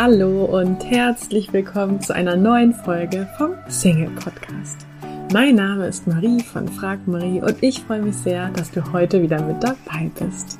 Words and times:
Hallo 0.00 0.44
und 0.44 0.84
herzlich 0.84 1.52
willkommen 1.52 2.00
zu 2.00 2.14
einer 2.14 2.36
neuen 2.36 2.72
Folge 2.72 3.28
vom 3.36 3.54
Single 3.66 4.10
Podcast. 4.10 4.86
Mein 5.32 5.56
Name 5.56 5.88
ist 5.88 6.06
Marie 6.06 6.40
von 6.40 6.68
Frag 6.68 7.08
Marie 7.08 7.40
und 7.40 7.60
ich 7.64 7.80
freue 7.80 8.02
mich 8.02 8.14
sehr, 8.14 8.48
dass 8.50 8.70
du 8.70 8.92
heute 8.92 9.20
wieder 9.20 9.42
mit 9.42 9.60
dabei 9.60 10.08
bist. 10.20 10.56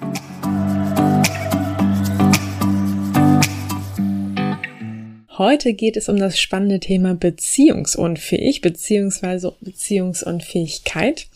Heute 5.38 5.72
geht 5.72 5.96
es 5.96 6.08
um 6.08 6.16
das 6.16 6.40
spannende 6.40 6.80
Thema 6.80 7.14
beziehungsunfähig 7.14 8.60
bzw. 8.60 9.52
Beziehungsunfähigkeit. 9.60 11.28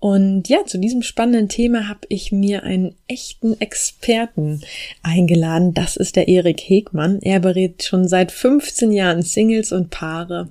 Und 0.00 0.48
ja, 0.48 0.64
zu 0.64 0.78
diesem 0.78 1.02
spannenden 1.02 1.50
Thema 1.50 1.86
habe 1.86 2.00
ich 2.08 2.32
mir 2.32 2.62
einen 2.62 2.94
echten 3.06 3.60
Experten 3.60 4.62
eingeladen. 5.02 5.74
Das 5.74 5.96
ist 5.96 6.16
der 6.16 6.26
Erik 6.26 6.60
Hegmann. 6.60 7.20
Er 7.20 7.38
berät 7.38 7.84
schon 7.84 8.08
seit 8.08 8.32
15 8.32 8.92
Jahren 8.92 9.20
Singles 9.20 9.72
und 9.72 9.90
Paare 9.90 10.48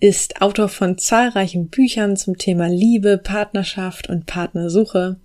ist 0.00 0.40
Autor 0.40 0.68
von 0.68 0.98
zahlreichen 0.98 1.68
Büchern 1.68 2.16
zum 2.16 2.38
Thema 2.38 2.68
Liebe, 2.68 3.18
Partnerschaft 3.18 4.08
und 4.08 4.26
Partnersuche. 4.26 5.16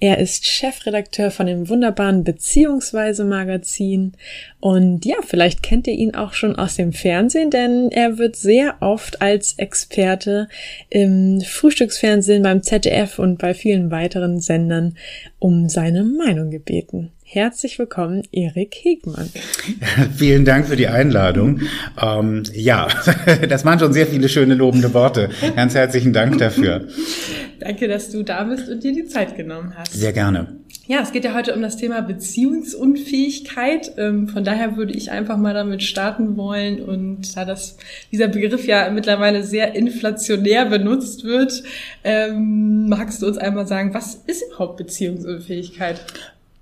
Er 0.00 0.18
ist 0.18 0.46
Chefredakteur 0.46 1.30
von 1.30 1.46
dem 1.46 1.68
wunderbaren 1.68 2.24
Beziehungsweise 2.24 3.24
Magazin 3.24 4.12
und 4.60 5.04
ja, 5.04 5.16
vielleicht 5.26 5.62
kennt 5.62 5.86
ihr 5.86 5.94
ihn 5.94 6.14
auch 6.14 6.32
schon 6.32 6.56
aus 6.56 6.76
dem 6.76 6.92
Fernsehen, 6.92 7.50
denn 7.50 7.90
er 7.90 8.18
wird 8.18 8.36
sehr 8.36 8.76
oft 8.80 9.22
als 9.22 9.54
Experte 9.58 10.48
im 10.90 11.40
Frühstücksfernsehen 11.40 12.42
beim 12.42 12.62
ZDF 12.62 13.18
und 13.18 13.38
bei 13.38 13.54
vielen 13.54 13.90
weiteren 13.90 14.40
Sendern 14.40 14.96
um 15.38 15.68
seine 15.68 16.04
Meinung 16.04 16.50
gebeten. 16.50 17.12
Herzlich 17.28 17.76
willkommen, 17.80 18.22
Erik 18.30 18.72
Hegmann. 18.82 19.28
Vielen 20.16 20.44
Dank 20.44 20.68
für 20.68 20.76
die 20.76 20.86
Einladung. 20.86 21.60
Ähm, 22.00 22.44
ja, 22.54 22.86
das 23.48 23.64
waren 23.64 23.80
schon 23.80 23.92
sehr 23.92 24.06
viele 24.06 24.28
schöne 24.28 24.54
lobende 24.54 24.94
Worte. 24.94 25.30
Ganz 25.56 25.74
herzlichen 25.74 26.12
Dank 26.12 26.38
dafür. 26.38 26.86
Danke, 27.58 27.88
dass 27.88 28.10
du 28.10 28.22
da 28.22 28.44
bist 28.44 28.68
und 28.68 28.84
dir 28.84 28.92
die 28.92 29.06
Zeit 29.06 29.36
genommen 29.36 29.72
hast. 29.76 29.92
Sehr 29.92 30.12
gerne. 30.12 30.60
Ja, 30.86 31.00
es 31.02 31.10
geht 31.10 31.24
ja 31.24 31.34
heute 31.34 31.52
um 31.56 31.62
das 31.62 31.76
Thema 31.76 32.00
Beziehungsunfähigkeit. 32.00 33.90
Ähm, 33.96 34.28
von 34.28 34.44
daher 34.44 34.76
würde 34.76 34.92
ich 34.92 35.10
einfach 35.10 35.36
mal 35.36 35.52
damit 35.52 35.82
starten 35.82 36.36
wollen. 36.36 36.80
Und 36.80 37.36
da 37.36 37.44
das, 37.44 37.76
dieser 38.12 38.28
Begriff 38.28 38.68
ja 38.68 38.88
mittlerweile 38.90 39.42
sehr 39.42 39.74
inflationär 39.74 40.64
benutzt 40.66 41.24
wird, 41.24 41.64
ähm, 42.04 42.88
magst 42.88 43.20
du 43.20 43.26
uns 43.26 43.36
einmal 43.36 43.66
sagen, 43.66 43.94
was 43.94 44.14
ist 44.14 44.44
überhaupt 44.46 44.76
Beziehungsunfähigkeit? 44.76 46.00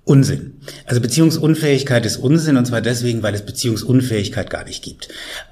Unsinn. 0.05 0.59
Also 0.85 1.01
Beziehungsunfähigkeit 1.01 2.05
ist 2.05 2.17
Unsinn 2.17 2.57
und 2.57 2.65
zwar 2.65 2.81
deswegen, 2.81 3.23
weil 3.23 3.33
es 3.33 3.41
Beziehungsunfähigkeit 3.41 4.51
gar 4.51 4.63
nicht 4.63 4.83
gibt. 4.83 5.09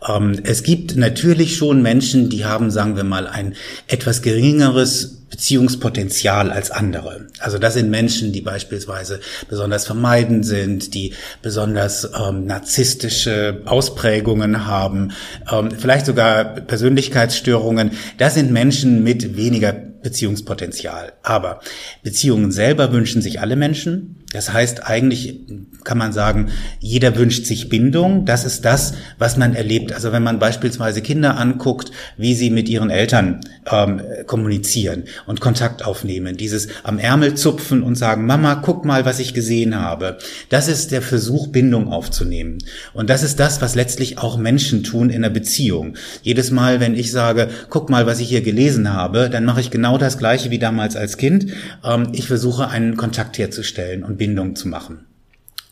Ähm, 0.08 0.40
es 0.44 0.62
gibt 0.62 0.96
natürlich 0.96 1.58
schon 1.58 1.82
Menschen, 1.82 2.30
die 2.30 2.46
haben, 2.46 2.70
sagen 2.70 2.96
wir 2.96 3.04
mal, 3.04 3.28
ein 3.28 3.56
etwas 3.88 4.22
geringeres 4.22 5.24
Beziehungspotenzial 5.32 6.52
als 6.52 6.70
andere. 6.70 7.28
Also 7.40 7.58
das 7.58 7.74
sind 7.74 7.90
Menschen, 7.90 8.32
die 8.32 8.42
beispielsweise 8.42 9.20
besonders 9.50 9.88
vermeidend 9.88 10.46
sind, 10.46 10.94
die 10.94 11.16
besonders 11.42 12.08
ähm, 12.16 12.46
narzisstische 12.46 13.64
Ausprägungen 13.66 14.68
haben, 14.68 15.14
ähm, 15.52 15.72
vielleicht 15.72 16.06
sogar 16.06 16.44
Persönlichkeitsstörungen. 16.44 17.94
Das 18.20 18.36
sind 18.36 18.52
Menschen 18.52 19.04
mit 19.04 19.36
weniger 19.36 19.74
Beziehungspotenzial. 20.04 21.14
Aber 21.24 21.62
Beziehungen 22.04 22.52
selber 22.52 22.92
wünschen 22.92 23.24
sich 23.24 23.40
alle 23.40 23.56
Menschen. 23.56 24.23
Das 24.34 24.52
heißt, 24.52 24.88
eigentlich 24.88 25.40
kann 25.84 25.98
man 25.98 26.12
sagen, 26.12 26.50
jeder 26.80 27.16
wünscht 27.16 27.46
sich 27.46 27.70
Bindung. 27.70 28.26
Das 28.26 28.46
ist 28.46 28.66
das, 28.66 28.94
was 29.18 29.38
man 29.38 29.54
erlebt. 29.54 29.94
Also 29.94 30.12
wenn 30.12 30.24
man 30.24 30.40
beispielsweise 30.40 31.02
Kinder 31.02 31.38
anguckt, 31.38 31.92
wie 32.18 32.34
sie 32.34 32.50
mit 32.50 32.68
ihren 32.68 32.90
Eltern 32.90 33.42
ähm, 33.72 34.02
kommunizieren 34.26 35.04
und 35.26 35.40
Kontakt 35.40 35.86
aufnehmen, 35.86 36.36
dieses 36.36 36.68
am 36.84 37.00
Ärmel 37.00 37.36
zupfen 37.36 37.84
und 37.84 37.96
sagen, 37.96 38.26
Mama, 38.26 38.56
guck 38.56 38.86
mal, 38.86 39.06
was 39.06 39.20
ich 39.20 39.34
gesehen 39.34 39.80
habe. 39.80 40.18
Das 40.50 40.68
ist 40.68 40.92
der 40.92 41.02
Versuch, 41.02 41.48
Bindung 41.48 41.88
aufzunehmen. 41.88 42.58
Und 42.94 43.10
das 43.10 43.24
ist 43.24 43.40
das, 43.40 43.62
was 43.62 43.76
letztlich 43.76 44.18
auch 44.18 44.38
Menschen 44.38 44.84
tun 44.84 45.10
in 45.10 45.24
einer 45.24 45.34
Beziehung. 45.34 45.96
Jedes 46.24 46.50
Mal, 46.50 46.80
wenn 46.80 46.96
ich 46.96 47.12
sage, 47.12 47.50
guck 47.70 47.90
mal, 47.90 48.08
was 48.08 48.20
ich 48.20 48.30
hier 48.30 48.42
gelesen 48.42 48.92
habe, 48.92 49.30
dann 49.30 49.46
mache 49.46 49.62
ich 49.62 49.70
genau 49.70 49.98
das 49.98 50.18
Gleiche 50.18 50.50
wie 50.50 50.60
damals 50.60 50.96
als 50.96 51.18
Kind. 51.18 51.48
Ähm, 51.84 52.10
ich 52.14 52.28
versuche, 52.28 52.70
einen 52.70 52.98
Kontakt 52.98 53.38
herzustellen 53.38 54.04
und 54.04 54.18
Bindung 54.24 54.56
zu 54.56 54.70
machen. 54.70 55.00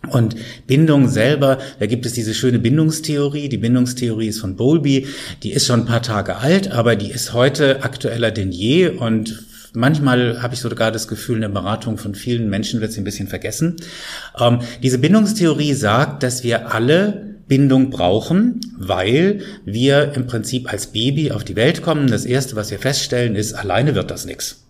Und 0.10 0.36
Bindung 0.68 1.08
selber, 1.08 1.60
da 1.80 1.86
gibt 1.86 2.06
es 2.06 2.12
diese 2.12 2.34
schöne 2.34 2.60
Bindungstheorie. 2.60 3.48
Die 3.48 3.58
Bindungstheorie 3.58 4.28
ist 4.28 4.42
von 4.42 4.58
Bowlby. 4.58 5.08
Die 5.44 5.54
ist 5.54 5.68
schon 5.68 5.82
ein 5.82 5.86
paar 5.86 6.02
Tage 6.02 6.36
alt, 6.36 6.70
aber 6.70 6.98
die 6.98 7.12
ist 7.12 7.32
heute 7.32 7.84
aktueller 7.84 8.32
denn 8.32 8.52
je. 8.52 8.90
Und 8.90 9.46
manchmal 9.74 10.42
habe 10.42 10.54
ich 10.54 10.60
sogar 10.60 10.92
das 10.92 11.08
Gefühl, 11.08 11.36
in 11.36 11.44
der 11.44 11.50
Beratung 11.50 11.98
von 11.98 12.14
vielen 12.14 12.50
Menschen 12.50 12.82
wird 12.82 12.92
sie 12.92 13.00
ein 13.00 13.06
bisschen 13.06 13.30
vergessen. 13.30 13.78
Ähm, 14.38 14.60
diese 14.84 14.98
Bindungstheorie 14.98 15.74
sagt, 15.74 16.24
dass 16.24 16.44
wir 16.44 16.74
alle 16.74 17.38
Bindung 17.48 17.90
brauchen, 17.90 18.60
weil 18.78 19.42
wir 19.64 20.12
im 20.16 20.28
Prinzip 20.28 20.70
als 20.70 20.88
Baby 20.88 21.32
auf 21.32 21.46
die 21.46 21.56
Welt 21.56 21.84
kommen. 21.84 22.08
Das 22.08 22.26
Erste, 22.26 22.58
was 22.58 22.70
wir 22.70 22.80
feststellen, 22.80 23.36
ist, 23.38 23.54
alleine 23.54 23.96
wird 23.96 24.12
das 24.12 24.26
nichts. 24.26 24.61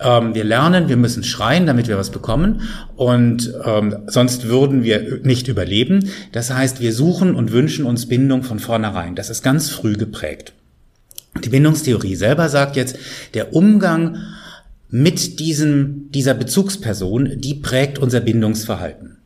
Ähm, 0.00 0.34
wir 0.34 0.44
lernen, 0.44 0.88
wir 0.88 0.96
müssen 0.96 1.24
schreien, 1.24 1.66
damit 1.66 1.88
wir 1.88 1.98
was 1.98 2.10
bekommen 2.10 2.62
und 2.96 3.52
ähm, 3.64 3.96
sonst 4.06 4.46
würden 4.46 4.82
wir 4.82 5.20
nicht 5.22 5.48
überleben. 5.48 6.10
Das 6.32 6.52
heißt, 6.52 6.80
wir 6.80 6.92
suchen 6.92 7.34
und 7.34 7.52
wünschen 7.52 7.84
uns 7.84 8.06
Bindung 8.06 8.42
von 8.42 8.58
vornherein. 8.58 9.14
Das 9.14 9.30
ist 9.30 9.42
ganz 9.42 9.70
früh 9.70 9.94
geprägt. 9.94 10.52
Die 11.44 11.50
Bindungstheorie 11.50 12.16
selber 12.16 12.48
sagt 12.48 12.76
jetzt, 12.76 12.98
der 13.34 13.54
Umgang 13.54 14.18
mit 14.90 15.38
diesem, 15.38 16.10
dieser 16.12 16.34
Bezugsperson, 16.34 17.40
die 17.40 17.54
prägt 17.54 17.98
unser 17.98 18.20
Bindungsverhalten. 18.20 19.17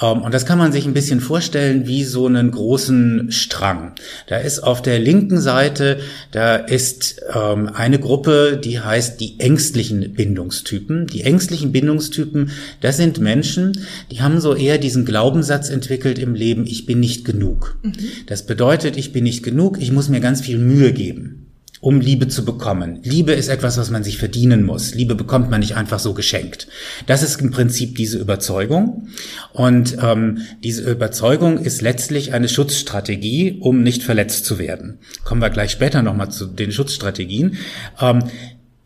Ähm, 0.00 0.22
und 0.22 0.34
das 0.34 0.46
kann 0.46 0.58
man 0.58 0.72
sich 0.72 0.86
ein 0.86 0.94
bisschen 0.94 1.20
vorstellen 1.20 1.86
wie 1.86 2.04
so 2.04 2.26
einen 2.26 2.50
großen 2.50 3.30
Strang. 3.30 3.92
Da 4.26 4.38
ist 4.38 4.60
auf 4.60 4.82
der 4.82 4.98
linken 4.98 5.40
Seite, 5.40 5.98
da 6.30 6.56
ist 6.56 7.22
ähm, 7.34 7.68
eine 7.72 7.98
Gruppe, 7.98 8.60
die 8.62 8.80
heißt 8.80 9.20
die 9.20 9.40
ängstlichen 9.40 10.14
Bindungstypen. 10.14 11.06
Die 11.06 11.22
ängstlichen 11.22 11.72
Bindungstypen, 11.72 12.50
das 12.80 12.96
sind 12.96 13.20
Menschen, 13.20 13.72
die 14.10 14.22
haben 14.22 14.40
so 14.40 14.54
eher 14.54 14.78
diesen 14.78 15.04
Glaubenssatz 15.04 15.70
entwickelt 15.70 16.18
im 16.18 16.34
Leben, 16.34 16.66
ich 16.66 16.86
bin 16.86 17.00
nicht 17.00 17.24
genug. 17.24 17.76
Mhm. 17.82 17.94
Das 18.26 18.46
bedeutet, 18.46 18.96
ich 18.96 19.12
bin 19.12 19.24
nicht 19.24 19.42
genug, 19.42 19.78
ich 19.80 19.92
muss 19.92 20.08
mir 20.08 20.20
ganz 20.20 20.40
viel 20.40 20.58
Mühe 20.58 20.92
geben 20.92 21.43
um 21.84 22.00
Liebe 22.00 22.28
zu 22.28 22.46
bekommen. 22.46 23.00
Liebe 23.02 23.32
ist 23.32 23.48
etwas, 23.48 23.76
was 23.76 23.90
man 23.90 24.02
sich 24.02 24.16
verdienen 24.16 24.62
muss. 24.62 24.94
Liebe 24.94 25.14
bekommt 25.14 25.50
man 25.50 25.60
nicht 25.60 25.76
einfach 25.76 25.98
so 25.98 26.14
geschenkt. 26.14 26.66
Das 27.06 27.22
ist 27.22 27.42
im 27.42 27.50
Prinzip 27.50 27.96
diese 27.96 28.16
Überzeugung. 28.18 29.08
Und 29.52 29.98
ähm, 30.02 30.38
diese 30.62 30.90
Überzeugung 30.90 31.58
ist 31.58 31.82
letztlich 31.82 32.32
eine 32.32 32.48
Schutzstrategie, 32.48 33.58
um 33.60 33.82
nicht 33.82 34.02
verletzt 34.02 34.46
zu 34.46 34.58
werden. 34.58 34.96
Kommen 35.24 35.42
wir 35.42 35.50
gleich 35.50 35.72
später 35.72 36.00
nochmal 36.00 36.30
zu 36.30 36.46
den 36.46 36.72
Schutzstrategien. 36.72 37.58
Ähm, 38.00 38.24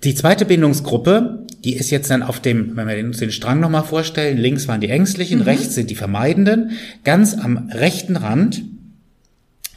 die 0.03 0.17
zweite 0.17 0.45
Bindungsgruppe, 0.45 1.47
die 1.63 1.77
ist 1.77 1.91
jetzt 1.91 2.11
dann 2.11 2.25
auf 2.25 2.41
dem, 2.41 2.77
wenn 2.77 2.89
wir 2.89 2.99
uns 2.99 3.19
den 3.19 3.31
Strang 3.31 3.61
nochmal 3.61 3.85
vorstellen, 3.85 4.39
links 4.39 4.67
waren 4.67 4.81
die 4.81 4.91
Ängstlichen, 4.91 5.39
mhm. 5.39 5.45
rechts 5.45 5.77
sind 5.77 5.89
die 5.91 5.95
Vermeidenden. 5.95 6.73
Ganz 7.05 7.39
am 7.39 7.71
rechten 7.73 8.17
Rand 8.17 8.63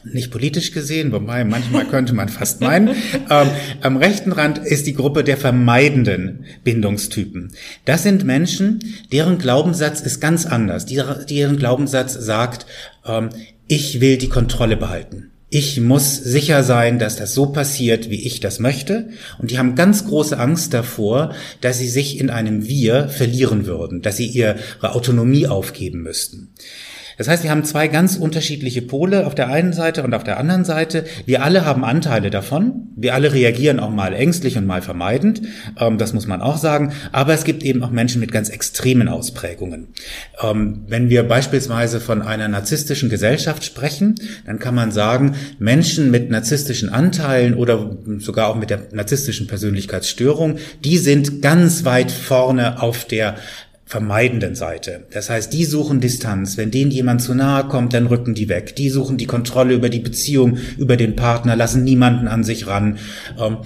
nicht 0.03 0.31
politisch 0.31 0.71
gesehen, 0.71 1.11
wobei 1.11 1.43
manchmal 1.43 1.85
könnte 1.85 2.13
man 2.13 2.29
fast 2.29 2.61
meinen. 2.61 2.95
Ähm, 3.29 3.49
am 3.81 3.97
rechten 3.97 4.31
Rand 4.31 4.57
ist 4.57 4.87
die 4.87 4.93
Gruppe 4.93 5.23
der 5.23 5.37
vermeidenden 5.37 6.45
Bindungstypen. 6.63 7.53
Das 7.85 8.03
sind 8.03 8.25
Menschen, 8.25 8.79
deren 9.11 9.37
Glaubenssatz 9.37 10.01
ist 10.01 10.19
ganz 10.19 10.45
anders. 10.45 10.85
Deren 10.85 11.57
Glaubenssatz 11.57 12.13
sagt, 12.13 12.65
ähm, 13.05 13.29
ich 13.67 14.01
will 14.01 14.17
die 14.17 14.27
Kontrolle 14.27 14.75
behalten. 14.75 15.31
Ich 15.53 15.81
muss 15.81 16.15
sicher 16.15 16.63
sein, 16.63 16.97
dass 16.97 17.17
das 17.17 17.33
so 17.33 17.47
passiert, 17.47 18.09
wie 18.09 18.25
ich 18.25 18.39
das 18.39 18.59
möchte. 18.59 19.09
Und 19.37 19.51
die 19.51 19.59
haben 19.59 19.75
ganz 19.75 20.07
große 20.07 20.39
Angst 20.39 20.73
davor, 20.73 21.35
dass 21.59 21.77
sie 21.77 21.89
sich 21.89 22.21
in 22.21 22.29
einem 22.29 22.67
Wir 22.67 23.09
verlieren 23.09 23.65
würden, 23.65 24.01
dass 24.01 24.15
sie 24.15 24.27
ihre 24.27 24.55
Autonomie 24.81 25.47
aufgeben 25.47 26.03
müssten. 26.03 26.53
Das 27.17 27.27
heißt, 27.27 27.43
wir 27.43 27.51
haben 27.51 27.63
zwei 27.63 27.87
ganz 27.87 28.15
unterschiedliche 28.15 28.81
Pole 28.81 29.25
auf 29.25 29.35
der 29.35 29.49
einen 29.49 29.73
Seite 29.73 30.03
und 30.03 30.13
auf 30.13 30.23
der 30.23 30.37
anderen 30.37 30.65
Seite. 30.65 31.05
Wir 31.25 31.43
alle 31.43 31.65
haben 31.65 31.83
Anteile 31.83 32.29
davon. 32.29 32.89
Wir 32.95 33.13
alle 33.13 33.33
reagieren 33.33 33.79
auch 33.79 33.89
mal 33.89 34.13
ängstlich 34.13 34.57
und 34.57 34.65
mal 34.65 34.81
vermeidend. 34.81 35.41
Ähm, 35.79 35.97
das 35.97 36.13
muss 36.13 36.27
man 36.27 36.41
auch 36.41 36.57
sagen. 36.57 36.93
Aber 37.11 37.33
es 37.33 37.43
gibt 37.43 37.63
eben 37.63 37.83
auch 37.83 37.91
Menschen 37.91 38.19
mit 38.19 38.31
ganz 38.31 38.49
extremen 38.49 39.07
Ausprägungen. 39.07 39.87
Ähm, 40.41 40.85
wenn 40.87 41.09
wir 41.09 41.23
beispielsweise 41.23 41.99
von 41.99 42.21
einer 42.21 42.47
narzisstischen 42.47 43.09
Gesellschaft 43.09 43.63
sprechen, 43.63 44.15
dann 44.45 44.59
kann 44.59 44.75
man 44.75 44.91
sagen, 44.91 45.35
Menschen 45.59 46.11
mit 46.11 46.29
narzisstischen 46.29 46.89
Anteilen 46.89 47.53
oder 47.53 47.97
sogar 48.17 48.47
auch 48.47 48.55
mit 48.55 48.69
der 48.69 48.81
narzisstischen 48.91 49.47
Persönlichkeitsstörung, 49.47 50.57
die 50.83 50.97
sind 50.97 51.41
ganz 51.41 51.85
weit 51.85 52.11
vorne 52.11 52.81
auf 52.81 53.05
der 53.05 53.35
vermeidenden 53.91 54.55
Seite. 54.55 55.05
Das 55.11 55.29
heißt, 55.29 55.51
die 55.51 55.65
suchen 55.65 55.99
Distanz. 55.99 56.55
Wenn 56.55 56.71
denen 56.71 56.91
jemand 56.91 57.21
zu 57.21 57.33
nahe 57.33 57.65
kommt, 57.65 57.93
dann 57.93 58.07
rücken 58.07 58.33
die 58.33 58.47
weg. 58.47 58.73
Die 58.77 58.89
suchen 58.89 59.17
die 59.17 59.25
Kontrolle 59.25 59.73
über 59.73 59.89
die 59.89 59.99
Beziehung, 59.99 60.59
über 60.77 60.95
den 60.95 61.17
Partner, 61.17 61.57
lassen 61.57 61.83
niemanden 61.83 62.29
an 62.29 62.45
sich 62.45 62.67
ran. 62.67 62.99
Ähm, 63.37 63.57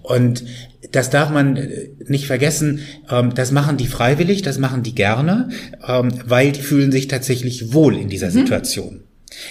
und 0.00 0.42
das 0.90 1.10
darf 1.10 1.28
man 1.28 1.58
äh, 1.58 1.90
nicht 2.06 2.26
vergessen, 2.26 2.80
ähm, 3.10 3.34
das 3.34 3.52
machen 3.52 3.76
die 3.76 3.86
freiwillig, 3.86 4.40
das 4.40 4.56
machen 4.56 4.82
die 4.82 4.94
gerne, 4.94 5.50
ähm, 5.86 6.14
weil 6.24 6.52
die 6.52 6.62
fühlen 6.62 6.90
sich 6.90 7.06
tatsächlich 7.06 7.74
wohl 7.74 7.94
in 7.98 8.08
dieser 8.08 8.28
mhm. 8.28 8.32
Situation. 8.32 9.00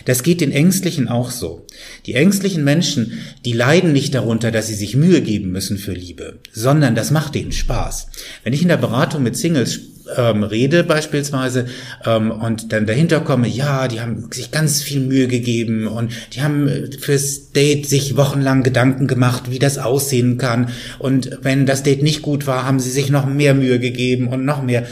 Das 0.05 0.23
geht 0.23 0.41
den 0.41 0.51
Ängstlichen 0.51 1.09
auch 1.09 1.29
so. 1.29 1.67
Die 2.07 2.15
ängstlichen 2.15 2.63
Menschen, 2.63 3.19
die 3.45 3.53
leiden 3.53 3.93
nicht 3.93 4.15
darunter, 4.15 4.49
dass 4.49 4.65
sie 4.65 4.73
sich 4.73 4.95
Mühe 4.95 5.21
geben 5.21 5.51
müssen 5.51 5.77
für 5.77 5.93
Liebe, 5.93 6.39
sondern 6.51 6.95
das 6.95 7.11
macht 7.11 7.35
denen 7.35 7.51
Spaß. 7.51 8.07
Wenn 8.43 8.53
ich 8.53 8.63
in 8.63 8.69
der 8.69 8.77
Beratung 8.77 9.21
mit 9.21 9.37
Singles 9.37 9.92
ähm, 10.15 10.43
rede 10.43 10.83
beispielsweise 10.83 11.65
ähm, 12.05 12.31
und 12.31 12.71
dann 12.71 12.85
dahinter 12.85 13.21
komme, 13.21 13.47
ja, 13.47 13.87
die 13.87 14.01
haben 14.01 14.29
sich 14.31 14.51
ganz 14.51 14.81
viel 14.81 15.01
Mühe 15.01 15.27
gegeben 15.27 15.87
und 15.87 16.11
die 16.33 16.41
haben 16.41 16.67
äh, 16.67 16.91
fürs 16.97 17.51
Date 17.51 17.87
sich 17.87 18.17
wochenlang 18.17 18.63
Gedanken 18.63 19.07
gemacht, 19.07 19.49
wie 19.49 19.59
das 19.59 19.77
aussehen 19.77 20.37
kann 20.37 20.69
und 20.99 21.39
wenn 21.41 21.65
das 21.65 21.83
Date 21.83 22.03
nicht 22.03 22.21
gut 22.21 22.47
war, 22.47 22.65
haben 22.65 22.79
sie 22.79 22.91
sich 22.91 23.09
noch 23.09 23.25
mehr 23.25 23.53
Mühe 23.53 23.79
gegeben 23.79 24.27
und 24.27 24.45
noch 24.45 24.61
mehr. 24.61 24.85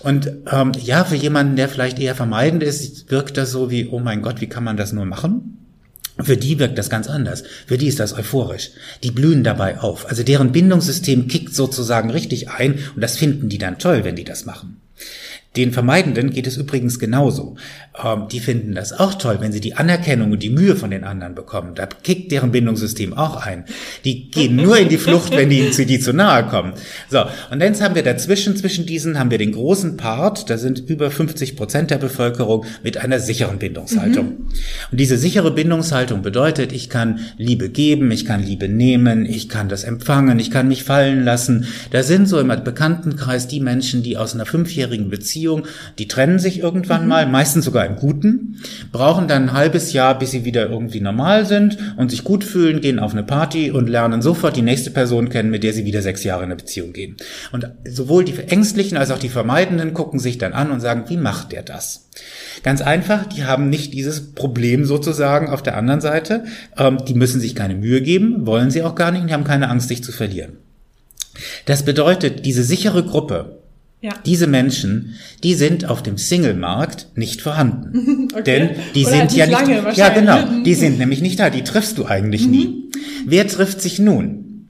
Und 0.00 0.30
ähm, 0.52 0.72
ja, 0.80 1.04
für 1.04 1.16
jemanden, 1.16 1.56
der 1.56 1.68
vielleicht 1.68 1.98
eher 1.98 2.14
vermeidend 2.14 2.62
ist, 2.62 3.10
wirkt 3.10 3.36
das 3.36 3.50
so 3.50 3.70
wie, 3.70 3.88
oh 3.88 3.98
mein 3.98 4.22
Gott, 4.22 4.40
wie 4.40 4.46
kann 4.48 4.62
man 4.62 4.76
das 4.76 4.92
nur 4.92 5.04
machen? 5.04 5.57
Für 6.20 6.36
die 6.36 6.58
wirkt 6.58 6.78
das 6.78 6.90
ganz 6.90 7.08
anders. 7.08 7.44
Für 7.66 7.78
die 7.78 7.86
ist 7.86 8.00
das 8.00 8.12
euphorisch. 8.12 8.70
Die 9.02 9.10
blühen 9.10 9.44
dabei 9.44 9.80
auf. 9.80 10.06
Also 10.08 10.22
deren 10.22 10.52
Bindungssystem 10.52 11.28
kickt 11.28 11.54
sozusagen 11.54 12.10
richtig 12.10 12.50
ein 12.50 12.80
und 12.94 13.00
das 13.02 13.16
finden 13.16 13.48
die 13.48 13.58
dann 13.58 13.78
toll, 13.78 14.04
wenn 14.04 14.16
die 14.16 14.24
das 14.24 14.44
machen. 14.44 14.80
Den 15.56 15.72
Vermeidenden 15.72 16.30
geht 16.30 16.46
es 16.46 16.56
übrigens 16.56 16.98
genauso. 16.98 17.56
Ähm, 18.02 18.28
die 18.30 18.38
finden 18.38 18.74
das 18.74 18.92
auch 18.92 19.14
toll, 19.14 19.38
wenn 19.40 19.50
sie 19.50 19.60
die 19.60 19.74
Anerkennung 19.74 20.30
und 20.30 20.42
die 20.42 20.50
Mühe 20.50 20.76
von 20.76 20.90
den 20.90 21.04
anderen 21.04 21.34
bekommen. 21.34 21.74
Da 21.74 21.86
kickt 21.86 22.30
deren 22.30 22.52
Bindungssystem 22.52 23.14
auch 23.14 23.44
ein. 23.44 23.64
Die 24.04 24.30
gehen 24.30 24.56
nur 24.56 24.78
in 24.78 24.88
die 24.88 24.98
Flucht, 24.98 25.32
wenn 25.32 25.50
die 25.50 25.70
zu, 25.70 25.84
die 25.84 25.98
zu 25.98 26.12
nahe 26.12 26.44
kommen. 26.44 26.74
So, 27.10 27.22
und 27.50 27.60
dann 27.60 27.80
haben 27.80 27.94
wir 27.94 28.02
dazwischen, 28.02 28.56
zwischen 28.56 28.86
diesen 28.86 29.18
haben 29.18 29.30
wir 29.30 29.38
den 29.38 29.52
großen 29.52 29.96
Part, 29.96 30.48
da 30.50 30.58
sind 30.58 30.78
über 30.88 31.10
50 31.10 31.56
Prozent 31.56 31.90
der 31.90 31.98
Bevölkerung 31.98 32.64
mit 32.84 32.98
einer 32.98 33.18
sicheren 33.18 33.58
Bindungshaltung. 33.58 34.26
Mhm. 34.26 34.46
Und 34.90 35.00
diese 35.00 35.16
sichere 35.16 35.50
Bindungshaltung 35.50 36.22
bedeutet, 36.22 36.72
ich 36.72 36.88
kann 36.88 37.20
Liebe 37.36 37.68
geben, 37.68 38.10
ich 38.10 38.24
kann 38.24 38.42
Liebe 38.42 38.68
nehmen, 38.68 39.26
ich 39.26 39.48
kann 39.48 39.68
das 39.68 39.84
empfangen, 39.84 40.38
ich 40.38 40.50
kann 40.50 40.68
mich 40.68 40.84
fallen 40.84 41.24
lassen. 41.24 41.66
Da 41.90 42.02
sind 42.02 42.28
so 42.28 42.38
im 42.38 42.48
Bekanntenkreis 42.48 43.48
die 43.48 43.60
Menschen, 43.60 44.02
die 44.02 44.16
aus 44.16 44.34
einer 44.34 44.46
fünfjährigen 44.46 45.10
Beziehung, 45.10 45.37
die 45.98 46.08
trennen 46.08 46.38
sich 46.38 46.60
irgendwann 46.60 47.02
mhm. 47.02 47.08
mal, 47.08 47.26
meistens 47.26 47.64
sogar 47.64 47.86
im 47.86 47.96
Guten, 47.96 48.60
brauchen 48.92 49.28
dann 49.28 49.44
ein 49.44 49.52
halbes 49.52 49.92
Jahr, 49.92 50.18
bis 50.18 50.30
sie 50.30 50.44
wieder 50.44 50.68
irgendwie 50.68 51.00
normal 51.00 51.46
sind 51.46 51.78
und 51.96 52.10
sich 52.10 52.24
gut 52.24 52.44
fühlen, 52.44 52.80
gehen 52.80 52.98
auf 52.98 53.12
eine 53.12 53.22
Party 53.22 53.70
und 53.70 53.88
lernen 53.88 54.22
sofort 54.22 54.56
die 54.56 54.62
nächste 54.62 54.90
Person 54.90 55.28
kennen, 55.28 55.50
mit 55.50 55.62
der 55.62 55.72
sie 55.72 55.84
wieder 55.84 56.02
sechs 56.02 56.24
Jahre 56.24 56.42
in 56.42 56.50
eine 56.50 56.56
Beziehung 56.56 56.92
gehen. 56.92 57.16
Und 57.52 57.70
sowohl 57.88 58.24
die 58.24 58.38
Ängstlichen 58.38 58.96
als 58.96 59.10
auch 59.10 59.18
die 59.18 59.28
Vermeidenden 59.28 59.94
gucken 59.94 60.18
sich 60.18 60.38
dann 60.38 60.52
an 60.52 60.70
und 60.70 60.80
sagen, 60.80 61.04
wie 61.08 61.16
macht 61.16 61.52
der 61.52 61.62
das? 61.62 62.08
Ganz 62.62 62.80
einfach, 62.80 63.26
die 63.26 63.44
haben 63.44 63.70
nicht 63.70 63.92
dieses 63.94 64.34
Problem 64.34 64.84
sozusagen 64.84 65.48
auf 65.48 65.62
der 65.62 65.76
anderen 65.76 66.00
Seite. 66.00 66.44
Ähm, 66.76 66.98
die 67.06 67.14
müssen 67.14 67.40
sich 67.40 67.54
keine 67.54 67.74
Mühe 67.74 68.00
geben, 68.00 68.46
wollen 68.46 68.70
sie 68.70 68.82
auch 68.82 68.94
gar 68.94 69.12
nicht 69.12 69.22
und 69.22 69.28
die 69.28 69.34
haben 69.34 69.44
keine 69.44 69.68
Angst, 69.68 69.88
sich 69.88 70.02
zu 70.02 70.12
verlieren. 70.12 70.58
Das 71.66 71.84
bedeutet, 71.84 72.44
diese 72.44 72.64
sichere 72.64 73.04
Gruppe, 73.04 73.57
ja. 74.00 74.14
Diese 74.24 74.46
Menschen, 74.46 75.16
die 75.42 75.54
sind 75.54 75.84
auf 75.84 76.04
dem 76.04 76.18
Single-Markt 76.18 77.08
nicht 77.16 77.40
vorhanden. 77.40 78.28
okay. 78.34 78.42
Denn 78.44 78.70
die 78.94 79.04
Oder 79.04 79.16
sind 79.16 79.32
ja 79.34 79.46
nicht, 79.46 79.96
ja 79.96 80.08
genau, 80.10 80.62
die 80.62 80.74
sind 80.74 80.98
nämlich 80.98 81.20
nicht 81.20 81.40
da, 81.40 81.50
die 81.50 81.64
triffst 81.64 81.98
du 81.98 82.06
eigentlich 82.06 82.44
mhm. 82.44 82.50
nie. 82.50 82.90
Wer 83.26 83.48
trifft 83.48 83.80
sich 83.80 83.98
nun? 83.98 84.68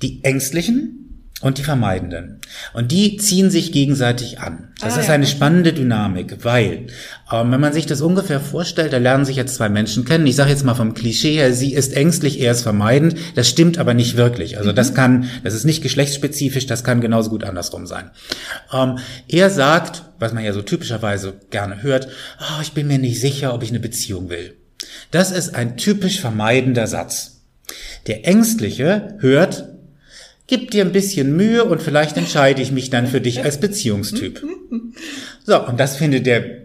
Die 0.00 0.22
Ängstlichen, 0.22 1.07
und 1.40 1.58
die 1.58 1.62
Vermeidenden. 1.62 2.40
Und 2.72 2.90
die 2.90 3.16
ziehen 3.16 3.48
sich 3.48 3.70
gegenseitig 3.70 4.40
an. 4.40 4.72
Das 4.80 4.96
ah, 4.96 5.00
ist 5.00 5.10
eine 5.10 5.26
spannende 5.26 5.72
Dynamik, 5.72 6.38
weil, 6.44 6.88
ähm, 7.32 7.52
wenn 7.52 7.60
man 7.60 7.72
sich 7.72 7.86
das 7.86 8.00
ungefähr 8.00 8.40
vorstellt, 8.40 8.92
da 8.92 8.98
lernen 8.98 9.24
sich 9.24 9.36
jetzt 9.36 9.54
zwei 9.54 9.68
Menschen 9.68 10.04
kennen. 10.04 10.26
Ich 10.26 10.34
sage 10.34 10.50
jetzt 10.50 10.64
mal 10.64 10.74
vom 10.74 10.94
Klischee 10.94 11.34
her, 11.34 11.54
sie 11.54 11.74
ist 11.74 11.94
ängstlich, 11.94 12.40
er 12.40 12.52
ist 12.52 12.62
vermeidend. 12.62 13.16
Das 13.36 13.48
stimmt 13.48 13.78
aber 13.78 13.94
nicht 13.94 14.16
wirklich. 14.16 14.58
Also 14.58 14.72
mhm. 14.72 14.74
das 14.74 14.94
kann, 14.94 15.30
das 15.44 15.54
ist 15.54 15.64
nicht 15.64 15.80
geschlechtsspezifisch, 15.80 16.66
das 16.66 16.82
kann 16.82 17.00
genauso 17.00 17.30
gut 17.30 17.44
andersrum 17.44 17.86
sein. 17.86 18.10
Ähm, 18.72 18.98
er 19.28 19.50
sagt, 19.50 20.02
was 20.18 20.32
man 20.32 20.44
ja 20.44 20.52
so 20.52 20.62
typischerweise 20.62 21.34
gerne 21.50 21.82
hört, 21.82 22.08
oh, 22.40 22.60
ich 22.62 22.72
bin 22.72 22.88
mir 22.88 22.98
nicht 22.98 23.20
sicher, 23.20 23.54
ob 23.54 23.62
ich 23.62 23.70
eine 23.70 23.80
Beziehung 23.80 24.28
will. 24.28 24.56
Das 25.12 25.30
ist 25.30 25.54
ein 25.54 25.76
typisch 25.76 26.20
vermeidender 26.20 26.88
Satz. 26.88 27.42
Der 28.08 28.26
Ängstliche 28.26 29.16
hört, 29.20 29.77
Gib 30.48 30.70
dir 30.70 30.84
ein 30.84 30.92
bisschen 30.92 31.36
Mühe 31.36 31.62
und 31.64 31.82
vielleicht 31.82 32.16
entscheide 32.16 32.62
ich 32.62 32.72
mich 32.72 32.90
dann 32.90 33.06
für 33.06 33.20
dich 33.20 33.44
als 33.44 33.60
Beziehungstyp. 33.60 34.42
So, 35.44 35.66
und 35.66 35.78
das 35.78 35.96
findet 35.96 36.26
der 36.26 36.62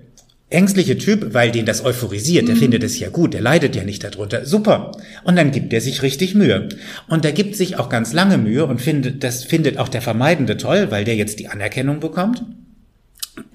ängstliche 0.49 0.97
Typ, 0.97 1.33
weil 1.33 1.51
den 1.51 1.65
das 1.65 1.83
euphorisiert, 1.83 2.47
der 2.47 2.55
mhm. 2.55 2.59
findet 2.59 2.83
es 2.83 2.97
ja 2.99 3.09
gut, 3.09 3.33
der 3.33 3.41
leidet 3.41 3.75
ja 3.75 3.83
nicht 3.83 4.03
darunter. 4.03 4.45
Super. 4.45 4.91
Und 5.23 5.35
dann 5.35 5.51
gibt 5.51 5.73
er 5.73 5.81
sich 5.81 6.01
richtig 6.01 6.35
Mühe. 6.35 6.69
Und 7.09 7.25
er 7.25 7.31
gibt 7.31 7.55
sich 7.55 7.77
auch 7.77 7.89
ganz 7.89 8.13
lange 8.13 8.37
Mühe 8.37 8.65
und 8.65 8.79
findet, 8.79 9.23
das 9.23 9.43
findet 9.43 9.77
auch 9.77 9.89
der 9.89 10.01
Vermeidende 10.01 10.57
toll, 10.57 10.87
weil 10.89 11.03
der 11.03 11.15
jetzt 11.15 11.39
die 11.39 11.49
Anerkennung 11.49 11.99
bekommt. 11.99 12.43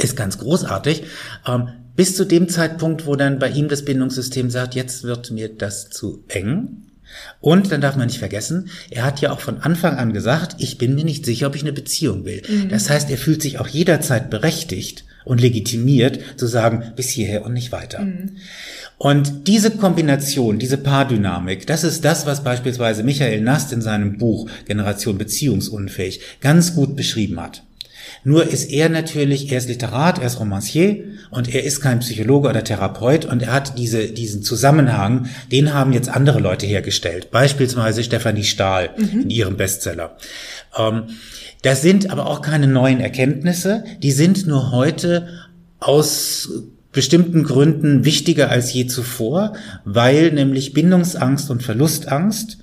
Ist 0.03 0.17
ganz 0.17 0.39
großartig. 0.39 1.05
Ähm, 1.47 1.69
bis 1.95 2.17
zu 2.17 2.25
dem 2.25 2.49
Zeitpunkt, 2.49 3.07
wo 3.07 3.17
dann 3.17 3.39
bei 3.39 3.49
ihm 3.49 3.69
das 3.69 3.85
Bindungssystem 3.85 4.51
sagt, 4.51 4.75
jetzt 4.75 5.05
wird 5.05 5.31
mir 5.31 5.49
das 5.49 5.89
zu 5.89 6.25
eng. 6.29 6.85
Und 7.41 7.71
dann 7.73 7.81
darf 7.81 7.97
man 7.97 8.07
nicht 8.07 8.19
vergessen, 8.19 8.71
er 8.91 9.05
hat 9.05 9.21
ja 9.21 9.31
auch 9.33 9.41
von 9.41 9.61
Anfang 9.61 9.97
an 9.97 10.13
gesagt, 10.13 10.57
ich 10.59 10.79
bin 10.79 10.95
mir 10.95 11.05
nicht 11.05 11.25
sicher, 11.25 11.47
ob 11.47 11.57
ich 11.57 11.63
eine 11.63 11.73
Beziehung 11.73 12.25
will. 12.25 12.43
Mhm. 12.49 12.69
Das 12.69 12.91
heißt, 12.91 13.11
er 13.11 13.19
fühlt 13.19 13.43
sich 13.43 13.59
auch 13.59 13.69
jederzeit 13.69 14.31
berechtigt 14.31 15.05
und 15.25 15.41
legitimiert 15.41 16.21
zu 16.37 16.47
sagen, 16.47 16.93
bis 16.97 17.09
hierher 17.11 17.45
und 17.45 17.53
nicht 17.53 17.71
weiter. 17.71 18.01
Mhm. 18.01 18.37
Und 18.97 19.47
diese 19.47 19.71
Kombination, 19.71 20.59
diese 20.59 20.79
Paardynamik, 20.79 21.67
das 21.67 21.85
ist 21.85 22.05
das, 22.05 22.27
was 22.27 22.43
beispielsweise 22.43 23.05
Michael 23.05 23.43
Nast 23.43 23.73
in 23.73 23.83
seinem 23.83 24.19
Buch 24.19 24.51
Generation 24.67 25.19
Beziehungsunfähig 25.19 26.21
ganz 26.41 26.75
gut 26.75 26.97
beschrieben 26.97 27.41
hat. 27.41 27.63
Nur 28.25 28.47
ist 28.49 28.71
er 28.71 28.89
natürlich, 28.89 29.51
er 29.51 29.59
ist 29.59 29.69
Literat, 29.69 30.19
er 30.19 30.27
ist 30.27 30.41
Romancier 30.41 31.05
und 31.31 31.55
er 31.55 31.65
ist 31.65 31.81
kein 31.81 32.01
Psychologe 32.01 32.49
oder 32.49 32.65
Therapeut 32.65 33.25
und 33.25 33.43
er 33.43 33.53
hat 33.53 33.79
diese, 33.79 34.09
diesen 34.09 34.43
Zusammenhang, 34.43 35.29
den 35.53 35.75
haben 35.75 35.93
jetzt 35.93 36.09
andere 36.09 36.41
Leute 36.41 36.67
hergestellt. 36.67 37.31
Beispielsweise 37.31 38.03
Stefanie 38.03 38.45
Stahl 38.45 38.91
mhm. 38.97 39.23
in 39.23 39.31
ihrem 39.31 39.57
Bestseller. 39.57 40.17
Ähm, 40.77 41.05
das 41.63 41.83
sind 41.83 42.11
aber 42.11 42.27
auch 42.27 42.43
keine 42.43 42.69
neuen 42.69 43.01
Erkenntnisse, 43.01 43.85
die 44.03 44.13
sind 44.13 44.47
nur 44.47 44.71
heute 44.71 45.29
aus 45.81 46.49
bestimmten 46.93 47.45
Gründen 47.45 48.05
wichtiger 48.05 48.51
als 48.51 48.73
je 48.73 48.87
zuvor, 48.87 49.55
weil 49.85 50.33
nämlich 50.33 50.73
Bindungsangst 50.73 51.51
und 51.51 51.63
Verlustangst 51.63 52.59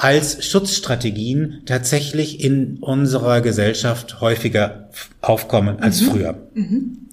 als 0.00 0.46
Schutzstrategien 0.46 1.62
tatsächlich 1.66 2.40
in 2.42 2.78
unserer 2.78 3.40
Gesellschaft 3.40 4.20
häufiger 4.20 4.90
aufkommen 5.20 5.80
als 5.80 6.00
mhm. 6.00 6.06
früher. 6.06 6.48
Mhm. 6.54 7.08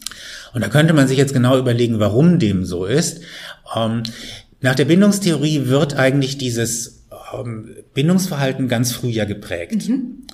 Und 0.54 0.62
da 0.64 0.70
könnte 0.70 0.94
man 0.94 1.08
sich 1.08 1.18
jetzt 1.18 1.34
genau 1.34 1.58
überlegen, 1.58 2.00
warum 2.00 2.40
dem 2.40 2.64
so 2.64 2.86
ist. 2.86 3.22
Ähm, 3.76 4.04
nach 4.62 4.76
der 4.76 4.86
Bindungstheorie 4.86 5.66
wird 5.66 5.96
eigentlich 5.96 6.38
dieses 6.38 7.06
ähm, 7.34 7.76
Bindungsverhalten 7.94 8.68
ganz 8.68 8.92
früh 8.92 9.10
ja 9.10 9.26
geprägt. 9.26 9.90
Mhm. 9.90 10.28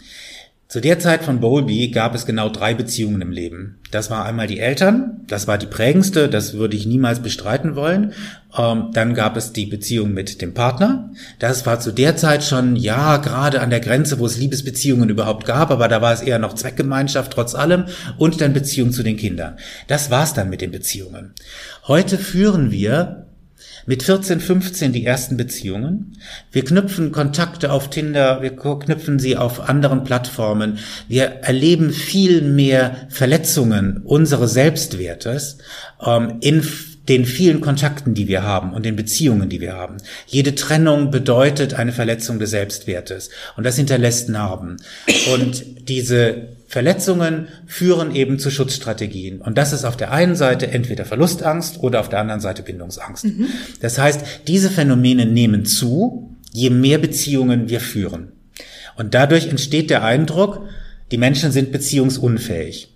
Zu 0.71 0.79
der 0.79 0.99
Zeit 0.99 1.25
von 1.25 1.41
Bowlby 1.41 1.89
gab 1.89 2.15
es 2.15 2.25
genau 2.25 2.47
drei 2.47 2.73
Beziehungen 2.73 3.21
im 3.21 3.31
Leben. 3.31 3.79
Das 3.91 4.09
war 4.09 4.23
einmal 4.23 4.47
die 4.47 4.61
Eltern, 4.61 5.19
das 5.27 5.45
war 5.45 5.57
die 5.57 5.65
prägendste, 5.65 6.29
das 6.29 6.53
würde 6.53 6.77
ich 6.77 6.85
niemals 6.85 7.19
bestreiten 7.19 7.75
wollen. 7.75 8.13
Ähm, 8.57 8.91
dann 8.93 9.13
gab 9.13 9.35
es 9.35 9.51
die 9.51 9.65
Beziehung 9.65 10.13
mit 10.13 10.41
dem 10.41 10.53
Partner. 10.53 11.11
Das 11.39 11.65
war 11.65 11.81
zu 11.81 11.91
der 11.91 12.15
Zeit 12.15 12.45
schon, 12.45 12.77
ja, 12.77 13.17
gerade 13.17 13.59
an 13.59 13.69
der 13.69 13.81
Grenze, 13.81 14.17
wo 14.17 14.25
es 14.25 14.37
Liebesbeziehungen 14.37 15.09
überhaupt 15.09 15.45
gab, 15.45 15.71
aber 15.71 15.89
da 15.89 16.01
war 16.01 16.13
es 16.13 16.21
eher 16.21 16.39
noch 16.39 16.53
Zweckgemeinschaft 16.53 17.33
trotz 17.33 17.53
allem. 17.53 17.87
Und 18.17 18.39
dann 18.39 18.53
Beziehung 18.53 18.93
zu 18.93 19.03
den 19.03 19.17
Kindern. 19.17 19.57
Das 19.89 20.09
war's 20.09 20.33
dann 20.33 20.49
mit 20.49 20.61
den 20.61 20.71
Beziehungen. 20.71 21.33
Heute 21.85 22.17
führen 22.17 22.71
wir 22.71 23.25
mit 23.85 24.03
14, 24.03 24.39
15 24.39 24.93
die 24.93 25.05
ersten 25.05 25.37
Beziehungen. 25.37 26.17
Wir 26.51 26.63
knüpfen 26.63 27.11
Kontakte 27.11 27.71
auf 27.71 27.89
Tinder, 27.89 28.41
wir 28.41 28.55
knüpfen 28.55 29.19
sie 29.19 29.37
auf 29.37 29.69
anderen 29.69 30.03
Plattformen. 30.03 30.79
Wir 31.07 31.25
erleben 31.25 31.91
viel 31.91 32.41
mehr 32.41 33.07
Verletzungen 33.09 34.01
unseres 34.03 34.53
Selbstwertes 34.53 35.57
ähm, 36.05 36.37
in 36.41 36.63
den 37.09 37.25
vielen 37.25 37.61
Kontakten, 37.61 38.13
die 38.13 38.27
wir 38.27 38.43
haben 38.43 38.73
und 38.73 38.85
den 38.85 38.95
Beziehungen, 38.95 39.49
die 39.49 39.59
wir 39.59 39.73
haben. 39.73 39.97
Jede 40.27 40.55
Trennung 40.55 41.11
bedeutet 41.11 41.73
eine 41.73 41.91
Verletzung 41.91 42.39
des 42.39 42.51
Selbstwertes 42.51 43.29
und 43.57 43.65
das 43.65 43.75
hinterlässt 43.75 44.29
Narben. 44.29 44.77
Und 45.33 45.89
diese 45.89 46.47
Verletzungen 46.71 47.49
führen 47.67 48.15
eben 48.15 48.39
zu 48.39 48.49
Schutzstrategien. 48.49 49.41
Und 49.41 49.57
das 49.57 49.73
ist 49.73 49.83
auf 49.83 49.97
der 49.97 50.13
einen 50.13 50.37
Seite 50.37 50.67
entweder 50.69 51.03
Verlustangst 51.03 51.83
oder 51.83 51.99
auf 51.99 52.07
der 52.07 52.19
anderen 52.19 52.39
Seite 52.39 52.63
Bindungsangst. 52.63 53.25
Mhm. 53.25 53.47
Das 53.81 53.99
heißt, 53.99 54.21
diese 54.47 54.69
Phänomene 54.69 55.25
nehmen 55.25 55.65
zu, 55.65 56.33
je 56.53 56.69
mehr 56.69 56.97
Beziehungen 56.97 57.67
wir 57.67 57.81
führen. 57.81 58.31
Und 58.95 59.13
dadurch 59.13 59.49
entsteht 59.49 59.89
der 59.89 60.05
Eindruck, 60.05 60.61
die 61.11 61.17
Menschen 61.17 61.51
sind 61.51 61.73
beziehungsunfähig. 61.73 62.90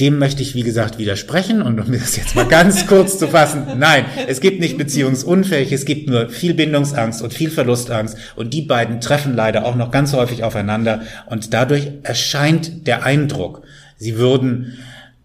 Dem 0.00 0.18
möchte 0.18 0.42
ich, 0.42 0.54
wie 0.54 0.62
gesagt, 0.62 0.98
widersprechen 0.98 1.62
und 1.62 1.78
um 1.78 1.92
das 1.92 2.16
jetzt 2.16 2.34
mal 2.34 2.46
ganz 2.46 2.86
kurz 2.88 3.18
zu 3.18 3.28
fassen. 3.28 3.66
Nein, 3.78 4.06
es 4.26 4.40
gibt 4.40 4.60
nicht 4.60 4.78
beziehungsunfähig, 4.78 5.72
es 5.72 5.84
gibt 5.84 6.08
nur 6.08 6.28
viel 6.30 6.54
Bindungsangst 6.54 7.22
und 7.22 7.34
viel 7.34 7.50
Verlustangst 7.50 8.16
und 8.36 8.54
die 8.54 8.62
beiden 8.62 9.00
treffen 9.00 9.34
leider 9.34 9.66
auch 9.66 9.76
noch 9.76 9.90
ganz 9.90 10.12
häufig 10.12 10.42
aufeinander 10.42 11.02
und 11.26 11.52
dadurch 11.52 11.88
erscheint 12.02 12.86
der 12.86 13.04
Eindruck, 13.04 13.62
sie 13.98 14.16
würden 14.16 14.78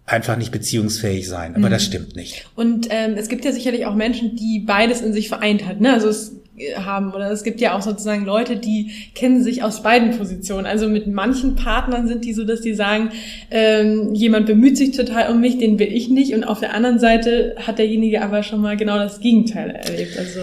einfach 0.05 0.37
nicht 0.37 0.51
beziehungsfähig 0.51 1.27
sein. 1.27 1.55
Aber 1.55 1.67
mhm. 1.67 1.71
das 1.71 1.83
stimmt 1.83 2.15
nicht. 2.15 2.45
Und 2.55 2.87
ähm, 2.91 3.15
es 3.17 3.27
gibt 3.27 3.43
ja 3.45 3.51
sicherlich 3.51 3.85
auch 3.85 3.95
Menschen, 3.95 4.35
die 4.35 4.59
beides 4.59 5.01
in 5.01 5.13
sich 5.13 5.29
vereint 5.29 5.65
hat. 5.65 5.81
Ne? 5.81 5.93
Also 5.93 6.09
es 6.09 6.33
haben 6.77 7.13
oder 7.13 7.31
es 7.31 7.43
gibt 7.43 7.59
ja 7.59 7.75
auch 7.75 7.81
sozusagen 7.81 8.25
Leute, 8.25 8.55
die 8.55 8.91
kennen 9.13 9.43
sich 9.43 9.63
aus 9.63 9.83
beiden 9.83 10.17
Positionen. 10.17 10.65
Also 10.65 10.87
mit 10.87 11.07
manchen 11.07 11.55
Partnern 11.55 12.07
sind 12.07 12.23
die 12.23 12.33
so, 12.33 12.45
dass 12.45 12.61
die 12.61 12.73
sagen, 12.73 13.11
ähm, 13.51 14.13
jemand 14.13 14.45
bemüht 14.45 14.77
sich 14.77 14.91
total 14.91 15.31
um 15.31 15.41
mich, 15.41 15.57
den 15.57 15.79
will 15.79 15.91
ich 15.91 16.09
nicht 16.09 16.33
und 16.33 16.43
auf 16.43 16.59
der 16.59 16.73
anderen 16.73 16.99
Seite 16.99 17.55
hat 17.65 17.77
derjenige 17.77 18.21
aber 18.21 18.43
schon 18.43 18.61
mal 18.61 18.77
genau 18.77 18.97
das 18.97 19.19
Gegenteil 19.19 19.71
erlebt. 19.71 20.17
Also 20.17 20.41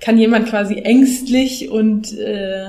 kann 0.00 0.18
jemand 0.18 0.48
quasi 0.48 0.74
ängstlich 0.76 1.70
und 1.70 2.18
äh, 2.18 2.66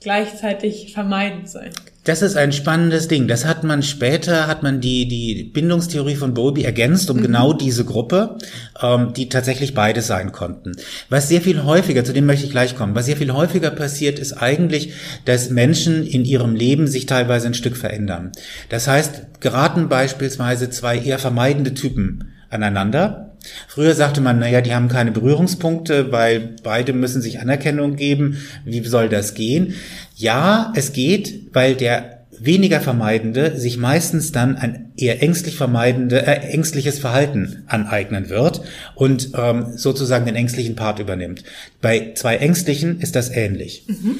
gleichzeitig 0.00 0.92
vermeidend 0.92 1.48
sein. 1.48 1.70
Das 2.04 2.22
ist 2.22 2.36
ein 2.36 2.52
spannendes 2.52 3.08
Ding. 3.08 3.28
Das 3.28 3.44
hat 3.44 3.62
man 3.62 3.82
später, 3.82 4.46
hat 4.46 4.62
man 4.62 4.80
die, 4.80 5.06
die 5.06 5.44
Bindungstheorie 5.44 6.16
von 6.16 6.32
Bowlby 6.32 6.64
ergänzt 6.64 7.10
um 7.10 7.18
mhm. 7.18 7.22
genau 7.22 7.52
diese 7.52 7.84
Gruppe, 7.84 8.38
ähm, 8.80 9.12
die 9.14 9.28
tatsächlich 9.28 9.74
beide 9.74 10.00
sein 10.00 10.32
konnten. 10.32 10.72
Was 11.10 11.28
sehr 11.28 11.42
viel 11.42 11.64
häufiger, 11.64 12.02
zu 12.02 12.14
dem 12.14 12.24
möchte 12.24 12.46
ich 12.46 12.52
gleich 12.52 12.74
kommen, 12.74 12.94
was 12.94 13.06
sehr 13.06 13.18
viel 13.18 13.32
häufiger 13.32 13.70
passiert, 13.70 14.18
ist 14.18 14.32
eigentlich, 14.32 14.94
dass 15.26 15.50
Menschen 15.50 16.06
in 16.06 16.24
ihrem 16.24 16.54
Leben 16.54 16.86
sich 16.86 17.04
teilweise 17.04 17.48
ein 17.48 17.54
Stück 17.54 17.76
verändern. 17.76 18.32
Das 18.70 18.88
heißt, 18.88 19.40
geraten 19.40 19.88
beispielsweise 19.88 20.70
zwei 20.70 20.98
eher 20.98 21.18
vermeidende 21.18 21.74
Typen 21.74 22.32
aneinander. 22.48 23.29
Früher 23.68 23.94
sagte 23.94 24.20
man, 24.20 24.38
naja, 24.38 24.60
die 24.60 24.74
haben 24.74 24.88
keine 24.88 25.12
Berührungspunkte, 25.12 26.12
weil 26.12 26.56
beide 26.62 26.92
müssen 26.92 27.22
sich 27.22 27.40
Anerkennung 27.40 27.96
geben. 27.96 28.38
Wie 28.64 28.84
soll 28.84 29.08
das 29.08 29.34
gehen? 29.34 29.74
Ja, 30.14 30.72
es 30.76 30.92
geht, 30.92 31.54
weil 31.54 31.74
der 31.74 32.20
weniger 32.40 32.80
Vermeidende 32.80 33.58
sich 33.58 33.76
meistens 33.76 34.32
dann 34.32 34.56
ein 34.56 34.92
eher 34.96 35.22
ängstlich 35.22 35.56
vermeidende, 35.56 36.26
äh, 36.26 36.40
ängstliches 36.52 36.98
Verhalten 36.98 37.64
aneignen 37.66 38.30
wird 38.30 38.62
und 38.94 39.30
ähm, 39.36 39.76
sozusagen 39.76 40.24
den 40.24 40.36
ängstlichen 40.36 40.74
Part 40.74 40.98
übernimmt. 40.98 41.44
Bei 41.82 42.12
zwei 42.14 42.36
Ängstlichen 42.36 43.00
ist 43.00 43.14
das 43.14 43.30
ähnlich. 43.30 43.84
Mhm. 43.86 44.16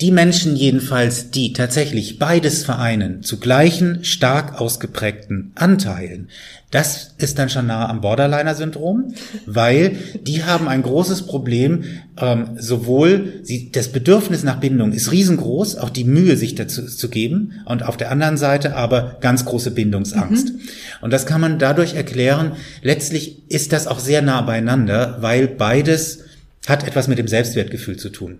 Die 0.00 0.12
Menschen 0.12 0.56
jedenfalls, 0.56 1.30
die 1.30 1.52
tatsächlich 1.52 2.18
beides 2.18 2.64
vereinen, 2.64 3.22
zu 3.22 3.38
gleichen 3.38 4.02
stark 4.02 4.58
ausgeprägten 4.58 5.52
Anteilen, 5.56 6.28
das 6.70 7.16
ist 7.18 7.38
dann 7.38 7.50
schon 7.50 7.66
nah 7.66 7.88
am 7.88 8.00
Borderliner-Syndrom, 8.00 9.12
weil 9.44 9.96
die 10.22 10.44
haben 10.44 10.68
ein 10.68 10.82
großes 10.82 11.26
Problem, 11.26 11.84
ähm, 12.16 12.50
sowohl 12.56 13.40
sie, 13.42 13.72
das 13.72 13.88
Bedürfnis 13.88 14.42
nach 14.42 14.60
Bindung 14.60 14.92
ist 14.92 15.12
riesengroß, 15.12 15.76
auch 15.76 15.90
die 15.90 16.04
Mühe, 16.04 16.36
sich 16.36 16.54
dazu 16.54 16.86
zu 16.86 17.08
geben, 17.10 17.60
und 17.66 17.82
auf 17.82 17.96
der 17.96 18.10
anderen 18.10 18.36
Seite 18.36 18.76
aber 18.76 19.18
ganz 19.20 19.44
große 19.44 19.72
Bindungsangst. 19.72 20.54
Mhm. 20.54 20.60
Und 21.02 21.12
das 21.12 21.26
kann 21.26 21.40
man 21.40 21.58
dadurch 21.58 21.94
erklären, 21.94 22.52
letztlich 22.82 23.42
ist 23.50 23.72
das 23.72 23.86
auch 23.86 23.98
sehr 23.98 24.22
nah 24.22 24.40
beieinander, 24.40 25.18
weil 25.20 25.48
beides 25.48 26.20
hat 26.66 26.86
etwas 26.86 27.08
mit 27.08 27.18
dem 27.18 27.28
Selbstwertgefühl 27.28 27.96
zu 27.96 28.10
tun. 28.10 28.38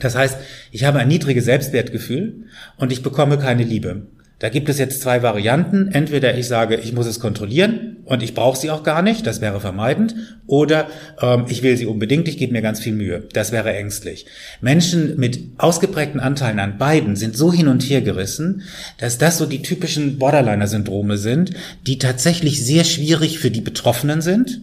Das 0.00 0.16
heißt, 0.16 0.38
ich 0.72 0.84
habe 0.84 0.98
ein 0.98 1.08
niedriges 1.08 1.44
Selbstwertgefühl 1.44 2.46
und 2.76 2.92
ich 2.92 3.02
bekomme 3.02 3.38
keine 3.38 3.62
Liebe. 3.62 4.06
Da 4.40 4.48
gibt 4.48 4.68
es 4.68 4.78
jetzt 4.78 5.00
zwei 5.00 5.22
Varianten. 5.22 5.88
Entweder 5.88 6.36
ich 6.36 6.48
sage, 6.48 6.76
ich 6.76 6.92
muss 6.92 7.06
es 7.06 7.20
kontrollieren 7.20 7.98
und 8.04 8.22
ich 8.22 8.34
brauche 8.34 8.58
sie 8.58 8.70
auch 8.70 8.82
gar 8.82 9.00
nicht, 9.00 9.26
das 9.26 9.40
wäre 9.40 9.60
vermeidend, 9.60 10.14
oder 10.46 10.88
ähm, 11.22 11.46
ich 11.48 11.62
will 11.62 11.76
sie 11.76 11.86
unbedingt, 11.86 12.28
ich 12.28 12.36
gebe 12.36 12.52
mir 12.52 12.60
ganz 12.60 12.80
viel 12.80 12.92
Mühe, 12.92 13.22
das 13.32 13.52
wäre 13.52 13.72
ängstlich. 13.72 14.26
Menschen 14.60 15.18
mit 15.18 15.40
ausgeprägten 15.56 16.20
Anteilen 16.20 16.58
an 16.58 16.76
beiden 16.76 17.16
sind 17.16 17.36
so 17.36 17.52
hin 17.52 17.68
und 17.68 17.82
her 17.84 18.02
gerissen, 18.02 18.62
dass 18.98 19.16
das 19.16 19.38
so 19.38 19.46
die 19.46 19.62
typischen 19.62 20.18
Borderliner-Syndrome 20.18 21.16
sind, 21.16 21.52
die 21.86 21.98
tatsächlich 21.98 22.62
sehr 22.62 22.84
schwierig 22.84 23.38
für 23.38 23.50
die 23.50 23.62
Betroffenen 23.62 24.20
sind 24.20 24.60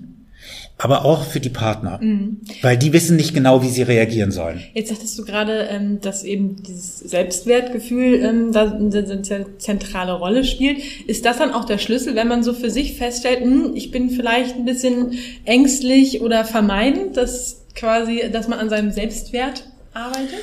aber 0.81 1.05
auch 1.05 1.23
für 1.25 1.39
die 1.39 1.49
Partner, 1.49 1.99
mhm. 2.01 2.41
weil 2.63 2.75
die 2.75 2.91
wissen 2.91 3.15
nicht 3.15 3.35
genau, 3.35 3.61
wie 3.61 3.69
sie 3.69 3.83
reagieren 3.83 4.31
sollen. 4.31 4.63
Jetzt 4.73 4.89
sagtest 4.89 5.17
du 5.19 5.25
gerade, 5.25 5.67
ähm, 5.69 6.01
dass 6.01 6.23
eben 6.23 6.63
dieses 6.63 6.97
Selbstwertgefühl 6.99 8.15
ähm, 8.15 8.51
da 8.51 8.71
eine 8.71 9.57
zentrale 9.59 10.13
Rolle 10.13 10.43
spielt. 10.43 10.79
Ist 11.05 11.25
das 11.25 11.37
dann 11.37 11.53
auch 11.53 11.65
der 11.65 11.77
Schlüssel, 11.77 12.15
wenn 12.15 12.27
man 12.27 12.41
so 12.43 12.53
für 12.53 12.71
sich 12.71 12.95
feststellt, 12.95 13.41
hm, 13.41 13.73
ich 13.75 13.91
bin 13.91 14.09
vielleicht 14.09 14.55
ein 14.55 14.65
bisschen 14.65 15.13
ängstlich 15.45 16.21
oder 16.21 16.45
vermeidend, 16.45 17.15
dass 17.15 17.61
quasi, 17.75 18.23
dass 18.31 18.47
man 18.47 18.57
an 18.57 18.69
seinem 18.69 18.91
Selbstwert 18.91 19.65
arbeitet? 19.93 20.39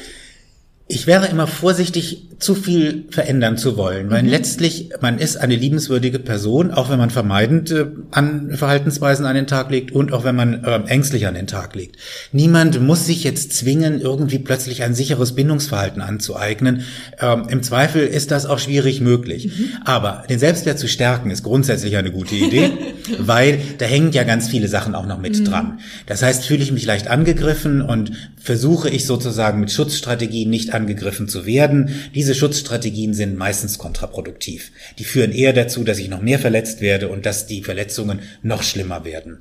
Ich 0.86 1.08
wäre 1.08 1.26
immer 1.26 1.48
vorsichtig, 1.48 2.27
zu 2.38 2.54
viel 2.54 3.06
verändern 3.10 3.56
zu 3.56 3.76
wollen, 3.76 4.10
weil 4.10 4.22
mhm. 4.22 4.28
letztlich 4.28 4.90
man 5.00 5.18
ist 5.18 5.36
eine 5.36 5.56
liebenswürdige 5.56 6.20
Person, 6.20 6.70
auch 6.70 6.88
wenn 6.88 6.98
man 6.98 7.10
vermeidend 7.10 7.70
äh, 7.72 7.86
an 8.12 8.52
Verhaltensweisen 8.56 9.26
an 9.26 9.34
den 9.34 9.48
Tag 9.48 9.70
legt 9.70 9.90
und 9.90 10.12
auch 10.12 10.24
wenn 10.24 10.36
man 10.36 10.64
äh, 10.64 10.80
ängstlich 10.86 11.26
an 11.26 11.34
den 11.34 11.48
Tag 11.48 11.74
legt. 11.74 11.96
Niemand 12.30 12.80
muss 12.80 13.06
sich 13.06 13.24
jetzt 13.24 13.54
zwingen, 13.54 14.00
irgendwie 14.00 14.38
plötzlich 14.38 14.84
ein 14.84 14.94
sicheres 14.94 15.34
Bindungsverhalten 15.34 16.00
anzueignen. 16.00 16.82
Ähm, 17.20 17.46
Im 17.48 17.62
Zweifel 17.62 18.06
ist 18.06 18.30
das 18.30 18.46
auch 18.46 18.60
schwierig 18.60 19.00
möglich. 19.00 19.46
Mhm. 19.46 19.70
Aber 19.84 20.24
den 20.30 20.38
Selbstwert 20.38 20.78
zu 20.78 20.86
stärken 20.86 21.30
ist 21.30 21.42
grundsätzlich 21.42 21.96
eine 21.96 22.12
gute 22.12 22.36
Idee, 22.36 22.70
weil 23.18 23.58
da 23.78 23.86
hängen 23.86 24.12
ja 24.12 24.22
ganz 24.22 24.48
viele 24.48 24.68
Sachen 24.68 24.94
auch 24.94 25.06
noch 25.06 25.18
mit 25.18 25.40
mhm. 25.40 25.44
dran. 25.44 25.80
Das 26.06 26.22
heißt, 26.22 26.44
fühle 26.44 26.62
ich 26.62 26.70
mich 26.70 26.86
leicht 26.86 27.08
angegriffen 27.08 27.82
und 27.82 28.12
versuche 28.40 28.88
ich 28.88 29.06
sozusagen 29.06 29.60
mit 29.60 29.72
Schutzstrategien 29.72 30.48
nicht 30.48 30.72
angegriffen 30.72 31.28
zu 31.28 31.44
werden. 31.44 31.90
Diese 32.14 32.27
Schutzstrategien 32.34 33.14
sind 33.14 33.36
meistens 33.36 33.78
kontraproduktiv. 33.78 34.72
Die 34.98 35.04
führen 35.04 35.32
eher 35.32 35.52
dazu, 35.52 35.84
dass 35.84 35.98
ich 35.98 36.08
noch 36.08 36.22
mehr 36.22 36.38
verletzt 36.38 36.80
werde 36.80 37.08
und 37.08 37.26
dass 37.26 37.46
die 37.46 37.62
Verletzungen 37.62 38.20
noch 38.42 38.62
schlimmer 38.62 39.04
werden. 39.04 39.38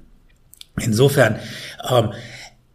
Insofern, 0.80 1.40
ähm, 1.90 2.12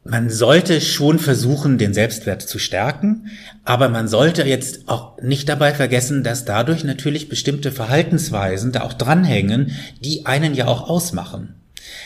man 0.04 0.30
sollte 0.30 0.80
schon 0.80 1.20
versuchen, 1.20 1.78
den 1.78 1.94
Selbstwert 1.94 2.42
zu 2.42 2.58
stärken, 2.58 3.28
aber 3.64 3.88
man 3.88 4.08
sollte 4.08 4.42
jetzt 4.42 4.88
auch 4.88 5.20
nicht 5.22 5.48
dabei 5.48 5.74
vergessen, 5.74 6.24
dass 6.24 6.44
dadurch 6.44 6.82
natürlich 6.82 7.28
bestimmte 7.28 7.70
Verhaltensweisen 7.70 8.72
da 8.72 8.82
auch 8.82 8.94
dranhängen, 8.94 9.70
die 10.00 10.26
einen 10.26 10.54
ja 10.54 10.66
auch 10.66 10.88
ausmachen. 10.88 11.54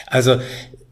Also 0.07 0.41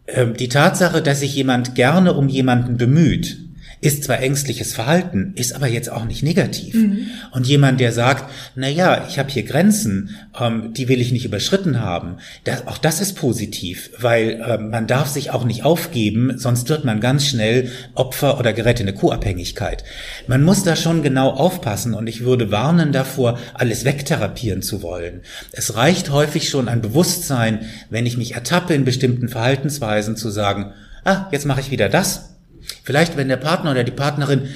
ähm, 0.06 0.34
die 0.34 0.48
Tatsache, 0.48 1.02
dass 1.02 1.20
sich 1.20 1.34
jemand 1.34 1.74
gerne 1.74 2.14
um 2.14 2.28
jemanden 2.28 2.78
bemüht, 2.78 3.43
ist 3.84 4.04
zwar 4.04 4.20
ängstliches 4.20 4.72
Verhalten, 4.72 5.34
ist 5.36 5.54
aber 5.54 5.66
jetzt 5.66 5.92
auch 5.92 6.06
nicht 6.06 6.22
negativ. 6.22 6.74
Mhm. 6.74 7.06
Und 7.32 7.46
jemand, 7.46 7.80
der 7.80 7.92
sagt, 7.92 8.32
na 8.54 8.66
ja, 8.66 9.06
ich 9.06 9.18
habe 9.18 9.28
hier 9.28 9.42
Grenzen, 9.42 10.16
ähm, 10.40 10.72
die 10.72 10.88
will 10.88 11.02
ich 11.02 11.12
nicht 11.12 11.26
überschritten 11.26 11.80
haben, 11.80 12.16
das, 12.44 12.66
auch 12.66 12.78
das 12.78 13.02
ist 13.02 13.12
positiv, 13.12 13.90
weil 13.98 14.42
ähm, 14.48 14.70
man 14.70 14.86
darf 14.86 15.08
sich 15.08 15.32
auch 15.32 15.44
nicht 15.44 15.64
aufgeben, 15.64 16.38
sonst 16.38 16.70
wird 16.70 16.86
man 16.86 17.00
ganz 17.00 17.26
schnell 17.26 17.70
Opfer 17.94 18.38
oder 18.38 18.54
gerät 18.54 18.80
in 18.80 18.88
eine 18.88 18.96
Co-Abhängigkeit. 18.96 19.84
Man 20.28 20.42
muss 20.42 20.62
da 20.62 20.76
schon 20.76 21.02
genau 21.02 21.28
aufpassen 21.28 21.92
und 21.92 22.06
ich 22.06 22.24
würde 22.24 22.50
warnen 22.50 22.90
davor, 22.90 23.38
alles 23.52 23.84
wegtherapieren 23.84 24.62
zu 24.62 24.80
wollen. 24.80 25.20
Es 25.52 25.76
reicht 25.76 26.08
häufig 26.08 26.48
schon 26.48 26.68
ein 26.70 26.80
Bewusstsein, 26.80 27.66
wenn 27.90 28.06
ich 28.06 28.16
mich 28.16 28.32
ertappe 28.32 28.72
in 28.72 28.86
bestimmten 28.86 29.28
Verhaltensweisen 29.28 30.16
zu 30.16 30.30
sagen, 30.30 30.72
ah, 31.04 31.26
jetzt 31.32 31.44
mache 31.44 31.60
ich 31.60 31.70
wieder 31.70 31.90
das 31.90 32.33
Vielleicht, 32.82 33.16
wenn 33.16 33.28
der 33.28 33.36
Partner 33.36 33.72
oder 33.72 33.84
die 33.84 33.90
Partnerin 33.90 34.48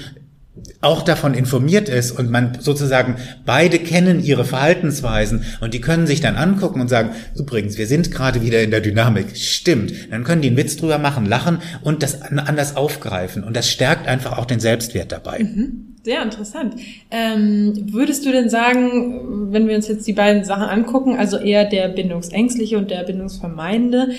auch 0.81 1.03
davon 1.03 1.35
informiert 1.35 1.89
ist 1.89 2.13
und 2.13 2.31
man 2.31 2.59
sozusagen 2.61 3.17
beide 3.45 3.79
kennen 3.79 4.23
ihre 4.23 4.45
Verhaltensweisen 4.45 5.45
und 5.61 5.75
die 5.75 5.81
können 5.81 6.07
sich 6.07 6.21
dann 6.21 6.37
angucken 6.37 6.81
und 6.81 6.89
sagen, 6.89 7.11
übrigens, 7.37 7.79
wir 7.79 7.87
sind 7.87 8.11
gerade 8.11 8.43
wieder 8.43 8.63
in 8.63 8.71
der 8.71 8.81
Dynamik. 8.81 9.37
Stimmt. 9.37 9.93
Dann 10.11 10.25
können 10.25 10.43
die 10.43 10.49
einen 10.49 10.57
Witz 10.57 10.77
drüber 10.77 10.99
machen, 10.99 11.27
lachen 11.27 11.59
und 11.83 12.03
das 12.03 12.23
anders 12.23 12.77
aufgreifen. 12.77 13.45
Und 13.45 13.57
das 13.57 13.71
stärkt 13.71 14.07
einfach 14.07 14.39
auch 14.39 14.47
den 14.47 14.61
Selbstwert 14.61 15.13
dabei. 15.13 15.41
Mhm. 15.41 15.85
Sehr 16.05 16.23
interessant. 16.23 16.77
Ähm, 17.11 17.93
würdest 17.93 18.25
du 18.25 18.33
denn 18.33 18.49
sagen, 18.49 19.53
wenn 19.53 19.69
wir 19.69 19.75
uns 19.77 19.89
jetzt 19.89 20.07
die 20.07 20.13
beiden 20.13 20.45
Sachen 20.45 20.63
angucken, 20.63 21.17
also 21.19 21.37
eher 21.37 21.65
der 21.65 21.89
bindungsängstliche 21.89 22.79
und 22.79 22.91
der 22.91 23.03
bindungsvermeidende, 23.03 24.11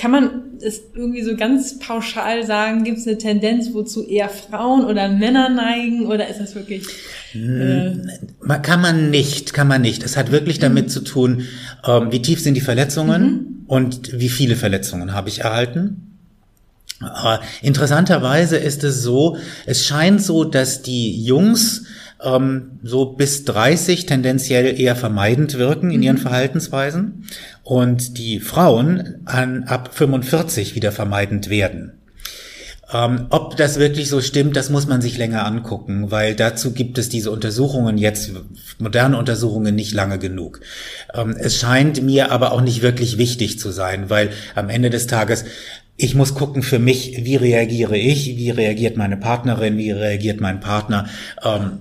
kann 0.00 0.12
man 0.12 0.30
es 0.62 0.80
irgendwie 0.94 1.22
so 1.22 1.36
ganz 1.36 1.78
pauschal 1.78 2.46
sagen, 2.46 2.84
gibt 2.84 2.98
es 2.98 3.06
eine 3.06 3.18
Tendenz, 3.18 3.74
wozu 3.74 4.02
eher 4.02 4.30
Frauen 4.30 4.86
oder 4.86 5.10
Männer 5.10 5.50
neigen 5.50 6.06
oder 6.06 6.26
ist 6.26 6.40
das 6.40 6.54
wirklich... 6.54 6.86
Äh 7.34 7.92
kann 8.62 8.80
man 8.80 9.10
nicht, 9.10 9.52
kann 9.52 9.68
man 9.68 9.82
nicht. 9.82 10.02
Es 10.02 10.16
hat 10.16 10.32
wirklich 10.32 10.58
damit 10.58 10.86
mhm. 10.86 10.88
zu 10.88 11.00
tun, 11.00 11.44
ähm, 11.86 12.10
wie 12.12 12.22
tief 12.22 12.40
sind 12.40 12.54
die 12.54 12.62
Verletzungen 12.62 13.22
mhm. 13.22 13.64
und 13.66 14.18
wie 14.18 14.30
viele 14.30 14.56
Verletzungen 14.56 15.12
habe 15.12 15.28
ich 15.28 15.40
erhalten. 15.40 16.16
Äh, 17.02 17.36
interessanterweise 17.60 18.56
ist 18.56 18.82
es 18.84 19.02
so, 19.02 19.36
es 19.66 19.84
scheint 19.84 20.22
so, 20.22 20.44
dass 20.44 20.80
die 20.80 21.22
Jungs 21.22 21.84
ähm, 22.22 22.78
so 22.82 23.06
bis 23.06 23.44
30 23.44 24.06
tendenziell 24.06 24.78
eher 24.78 24.96
vermeidend 24.96 25.58
wirken 25.58 25.90
in 25.90 26.02
ihren 26.02 26.16
mhm. 26.16 26.22
Verhaltensweisen 26.22 27.26
und 27.62 28.18
die 28.18 28.40
Frauen 28.40 29.22
an, 29.24 29.64
ab 29.64 29.90
45 29.92 30.74
wieder 30.74 30.92
vermeidend 30.92 31.50
werden. 31.50 31.92
Ähm, 32.92 33.26
ob 33.30 33.56
das 33.56 33.78
wirklich 33.78 34.08
so 34.08 34.20
stimmt, 34.20 34.56
das 34.56 34.68
muss 34.68 34.86
man 34.88 35.00
sich 35.00 35.16
länger 35.16 35.46
angucken, 35.46 36.10
weil 36.10 36.34
dazu 36.34 36.72
gibt 36.72 36.98
es 36.98 37.08
diese 37.08 37.30
Untersuchungen 37.30 37.98
jetzt, 37.98 38.32
moderne 38.78 39.16
Untersuchungen, 39.16 39.74
nicht 39.76 39.94
lange 39.94 40.18
genug. 40.18 40.60
Ähm, 41.14 41.36
es 41.38 41.56
scheint 41.56 42.02
mir 42.02 42.32
aber 42.32 42.52
auch 42.52 42.60
nicht 42.60 42.82
wirklich 42.82 43.16
wichtig 43.16 43.60
zu 43.60 43.70
sein, 43.70 44.10
weil 44.10 44.30
am 44.56 44.68
Ende 44.68 44.90
des 44.90 45.06
Tages 45.06 45.44
ich 45.96 46.14
muss 46.14 46.34
gucken 46.34 46.62
für 46.62 46.78
mich, 46.78 47.26
wie 47.26 47.36
reagiere 47.36 47.98
ich, 47.98 48.26
wie 48.38 48.48
reagiert 48.48 48.96
meine 48.96 49.18
Partnerin, 49.18 49.76
wie 49.76 49.90
reagiert 49.90 50.40
mein 50.40 50.58
Partner. 50.58 51.10
Ähm, 51.44 51.80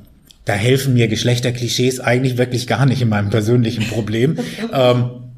da 0.50 0.56
helfen 0.56 0.96
mir 0.96 1.08
Geschlechterklischees 1.08 2.00
eigentlich 2.00 2.40
wirklich 2.40 2.66
gar 2.66 2.88
nicht 2.88 3.04
in 3.04 3.10
meinem 3.10 3.30
persönlichen 3.30 3.88
Problem. 3.88 4.40
ähm, 4.74 5.29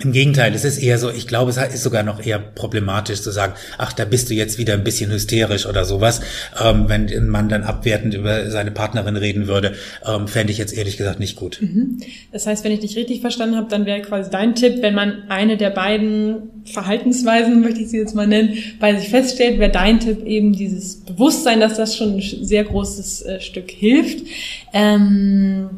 im 0.00 0.12
Gegenteil, 0.12 0.54
es 0.54 0.64
ist 0.64 0.78
eher 0.78 0.96
so, 0.96 1.10
ich 1.10 1.26
glaube, 1.26 1.50
es 1.50 1.56
ist 1.56 1.82
sogar 1.82 2.04
noch 2.04 2.24
eher 2.24 2.38
problematisch 2.38 3.20
zu 3.20 3.32
sagen, 3.32 3.54
ach, 3.78 3.92
da 3.92 4.04
bist 4.04 4.30
du 4.30 4.34
jetzt 4.34 4.56
wieder 4.56 4.74
ein 4.74 4.84
bisschen 4.84 5.10
hysterisch 5.10 5.66
oder 5.66 5.84
sowas. 5.84 6.20
Ähm, 6.62 6.84
wenn 6.88 7.08
ein 7.08 7.28
Mann 7.28 7.48
dann 7.48 7.64
abwertend 7.64 8.14
über 8.14 8.48
seine 8.48 8.70
Partnerin 8.70 9.16
reden 9.16 9.48
würde, 9.48 9.74
ähm, 10.06 10.28
fände 10.28 10.52
ich 10.52 10.58
jetzt 10.58 10.72
ehrlich 10.72 10.98
gesagt 10.98 11.18
nicht 11.18 11.34
gut. 11.34 11.58
Mhm. 11.60 11.98
Das 12.30 12.46
heißt, 12.46 12.62
wenn 12.62 12.70
ich 12.70 12.78
dich 12.78 12.96
richtig 12.96 13.22
verstanden 13.22 13.56
habe, 13.56 13.68
dann 13.68 13.86
wäre 13.86 14.00
quasi 14.02 14.30
dein 14.30 14.54
Tipp, 14.54 14.82
wenn 14.82 14.94
man 14.94 15.24
eine 15.28 15.56
der 15.56 15.70
beiden 15.70 16.42
Verhaltensweisen, 16.64 17.60
möchte 17.62 17.80
ich 17.80 17.88
sie 17.88 17.98
jetzt 17.98 18.14
mal 18.14 18.28
nennen, 18.28 18.56
bei 18.78 18.94
sich 18.94 19.08
feststellt, 19.08 19.58
wäre 19.58 19.72
dein 19.72 19.98
Tipp 19.98 20.24
eben 20.24 20.52
dieses 20.52 21.00
Bewusstsein, 21.00 21.58
dass 21.58 21.76
das 21.76 21.96
schon 21.96 22.18
ein 22.18 22.20
sehr 22.20 22.62
großes 22.62 23.22
äh, 23.22 23.40
Stück 23.40 23.70
hilft. 23.72 24.24
Ähm 24.72 25.70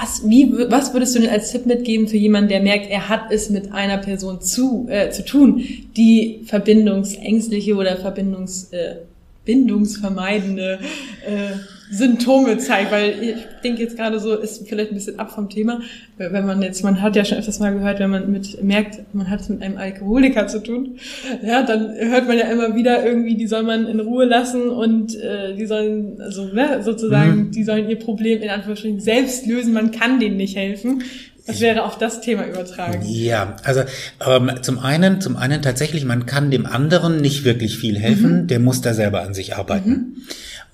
was, 0.00 0.28
wie, 0.28 0.50
was 0.68 0.92
würdest 0.92 1.14
du 1.14 1.20
denn 1.20 1.30
als 1.30 1.52
Tipp 1.52 1.66
mitgeben 1.66 2.08
für 2.08 2.16
jemanden, 2.16 2.48
der 2.48 2.60
merkt, 2.60 2.90
er 2.90 3.08
hat 3.08 3.30
es 3.30 3.50
mit 3.50 3.72
einer 3.72 3.98
Person 3.98 4.40
zu, 4.40 4.86
äh, 4.88 5.10
zu 5.10 5.24
tun, 5.24 5.62
die 5.96 6.40
verbindungsängstliche 6.46 7.74
oder 7.74 7.96
verbindungs, 7.96 8.72
äh, 8.72 8.96
bindungsvermeidende 9.44 10.78
äh, 11.26 11.56
Symptome 11.90 12.58
zeigt, 12.58 12.92
weil 12.92 13.22
ich 13.22 13.34
denke 13.64 13.82
jetzt 13.82 13.96
gerade 13.96 14.20
so, 14.20 14.34
ist 14.34 14.68
vielleicht 14.68 14.92
ein 14.92 14.94
bisschen 14.94 15.18
ab 15.18 15.32
vom 15.32 15.48
Thema, 15.48 15.80
wenn 16.18 16.46
man 16.46 16.62
jetzt, 16.62 16.84
man 16.84 17.02
hat 17.02 17.16
ja 17.16 17.24
schon 17.24 17.38
öfters 17.38 17.58
mal 17.58 17.72
gehört, 17.72 17.98
wenn 17.98 18.10
man 18.10 18.30
mit 18.30 18.62
merkt, 18.62 19.00
man 19.12 19.28
hat 19.28 19.40
es 19.40 19.48
mit 19.48 19.60
einem 19.60 19.76
Alkoholiker 19.76 20.46
zu 20.46 20.62
tun, 20.62 20.98
ja, 21.42 21.62
dann 21.62 21.92
hört 21.94 22.28
man 22.28 22.38
ja 22.38 22.44
immer 22.44 22.76
wieder 22.76 23.04
irgendwie, 23.04 23.36
die 23.36 23.46
soll 23.46 23.64
man 23.64 23.86
in 23.86 23.98
Ruhe 23.98 24.24
lassen 24.24 24.68
und 24.68 25.16
äh, 25.16 25.56
die 25.56 25.66
sollen, 25.66 26.20
also 26.20 26.44
ne, 26.44 26.80
sozusagen, 26.82 27.46
mhm. 27.46 27.50
die 27.50 27.64
sollen 27.64 27.88
ihr 27.88 27.98
Problem 27.98 28.40
in 28.40 28.50
Anführungsstrichen 28.50 29.00
selbst 29.00 29.46
lösen, 29.46 29.72
man 29.72 29.90
kann 29.90 30.20
denen 30.20 30.36
nicht 30.36 30.56
helfen. 30.56 31.02
Das 31.46 31.60
wäre 31.60 31.84
auf 31.84 31.98
das 31.98 32.20
Thema 32.20 32.46
übertragen. 32.46 33.02
Ja, 33.04 33.56
also 33.64 33.82
ähm, 34.26 34.50
zum 34.62 34.78
einen, 34.78 35.20
zum 35.20 35.36
einen 35.36 35.62
tatsächlich, 35.62 36.04
man 36.04 36.26
kann 36.26 36.50
dem 36.50 36.66
anderen 36.66 37.20
nicht 37.20 37.44
wirklich 37.44 37.78
viel 37.78 37.98
helfen, 37.98 38.42
mhm. 38.42 38.46
der 38.46 38.60
muss 38.60 38.80
da 38.80 38.94
selber 38.94 39.22
an 39.22 39.34
sich 39.34 39.56
arbeiten. 39.56 39.90
Mhm. 39.90 40.16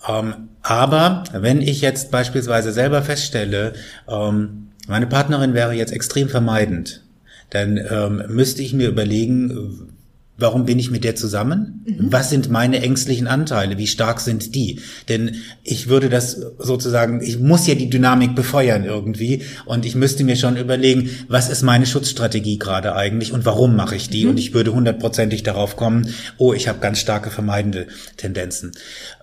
Ähm, 0.08 0.34
aber 0.62 1.24
wenn 1.32 1.62
ich 1.62 1.80
jetzt 1.80 2.10
beispielsweise 2.10 2.72
selber 2.72 3.02
feststelle, 3.02 3.74
ähm, 4.08 4.68
meine 4.88 5.06
Partnerin 5.06 5.54
wäre 5.54 5.72
jetzt 5.72 5.92
extrem 5.92 6.28
vermeidend, 6.28 7.02
dann 7.50 7.76
ähm, 7.76 8.22
müsste 8.28 8.62
ich 8.62 8.72
mir 8.72 8.88
überlegen, 8.88 9.95
Warum 10.38 10.66
bin 10.66 10.78
ich 10.78 10.90
mit 10.90 11.04
der 11.04 11.16
zusammen? 11.16 11.84
Mhm. 11.86 12.12
Was 12.12 12.28
sind 12.30 12.50
meine 12.50 12.82
ängstlichen 12.82 13.26
Anteile? 13.26 13.78
Wie 13.78 13.86
stark 13.86 14.20
sind 14.20 14.54
die? 14.54 14.80
Denn 15.08 15.36
ich 15.62 15.88
würde 15.88 16.10
das 16.10 16.40
sozusagen, 16.58 17.22
ich 17.22 17.38
muss 17.38 17.66
ja 17.66 17.74
die 17.74 17.88
Dynamik 17.88 18.34
befeuern 18.34 18.84
irgendwie 18.84 19.42
und 19.64 19.86
ich 19.86 19.94
müsste 19.94 20.24
mir 20.24 20.36
schon 20.36 20.56
überlegen, 20.56 21.10
was 21.28 21.48
ist 21.48 21.62
meine 21.62 21.86
Schutzstrategie 21.86 22.58
gerade 22.58 22.94
eigentlich 22.94 23.32
und 23.32 23.46
warum 23.46 23.76
mache 23.76 23.96
ich 23.96 24.10
die? 24.10 24.24
Mhm. 24.24 24.30
Und 24.30 24.38
ich 24.38 24.52
würde 24.52 24.74
hundertprozentig 24.74 25.42
darauf 25.42 25.76
kommen, 25.76 26.12
oh, 26.36 26.52
ich 26.52 26.68
habe 26.68 26.80
ganz 26.80 26.98
starke 26.98 27.30
vermeidende 27.30 27.86
Tendenzen. 28.16 28.72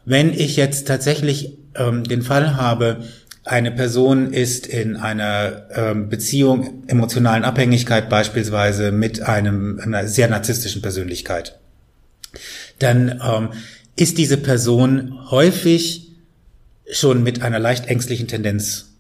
Wenn 0.06 0.34
ich 0.34 0.56
jetzt 0.56 0.88
tatsächlich 0.88 1.58
ähm, 1.76 2.04
den 2.04 2.21
Fall 2.21 2.58
habe, 2.58 3.04
eine 3.45 3.71
Person 3.71 4.32
ist 4.32 4.67
in 4.67 4.95
einer 4.95 5.67
ähm, 5.75 6.10
Beziehung, 6.10 6.84
emotionalen 6.88 7.43
Abhängigkeit 7.43 8.10
beispielsweise 8.10 8.91
mit 8.91 9.21
einem, 9.21 9.79
einer 9.82 10.08
sehr 10.08 10.29
narzisstischen 10.29 10.82
Persönlichkeit, 10.82 11.60
dann 12.79 13.21
ähm, 13.23 13.49
ist 13.95 14.17
diese 14.17 14.38
Person 14.38 15.29
häufig 15.29 16.12
schon 16.89 17.23
mit 17.23 17.41
einer 17.41 17.60
leicht 17.60 17.88
ängstlichen 17.88 18.27
Tendenz 18.27 18.93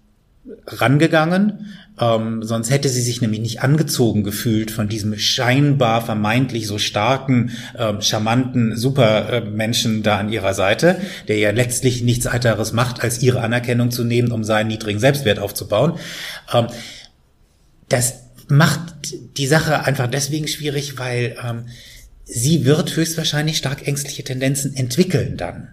rangegangen. 0.67 1.73
Ähm, 1.99 2.41
sonst 2.41 2.71
hätte 2.71 2.89
sie 2.89 3.01
sich 3.01 3.21
nämlich 3.21 3.39
nicht 3.39 3.61
angezogen 3.61 4.23
gefühlt 4.23 4.71
von 4.71 4.87
diesem 4.87 5.17
scheinbar 5.17 6.03
vermeintlich 6.03 6.65
so 6.65 6.79
starken, 6.79 7.51
ähm, 7.77 8.01
charmanten 8.01 8.75
Supermenschen 8.75 10.01
da 10.01 10.17
an 10.17 10.29
ihrer 10.29 10.53
Seite, 10.53 10.99
der 11.27 11.37
ja 11.37 11.51
letztlich 11.51 12.01
nichts 12.01 12.25
weiteres 12.25 12.73
macht, 12.73 13.03
als 13.03 13.21
ihre 13.21 13.41
Anerkennung 13.41 13.91
zu 13.91 14.03
nehmen, 14.03 14.31
um 14.31 14.43
seinen 14.43 14.67
niedrigen 14.67 14.99
Selbstwert 14.99 15.39
aufzubauen. 15.39 15.99
Ähm, 16.51 16.67
das 17.89 18.15
macht 18.47 19.15
die 19.37 19.47
Sache 19.47 19.85
einfach 19.85 20.07
deswegen 20.07 20.47
schwierig, 20.47 20.97
weil 20.97 21.35
ähm, 21.43 21.65
sie 22.25 22.65
wird 22.65 22.95
höchstwahrscheinlich 22.95 23.57
stark 23.57 23.87
ängstliche 23.87 24.23
Tendenzen 24.23 24.75
entwickeln 24.75 25.37
dann. 25.37 25.69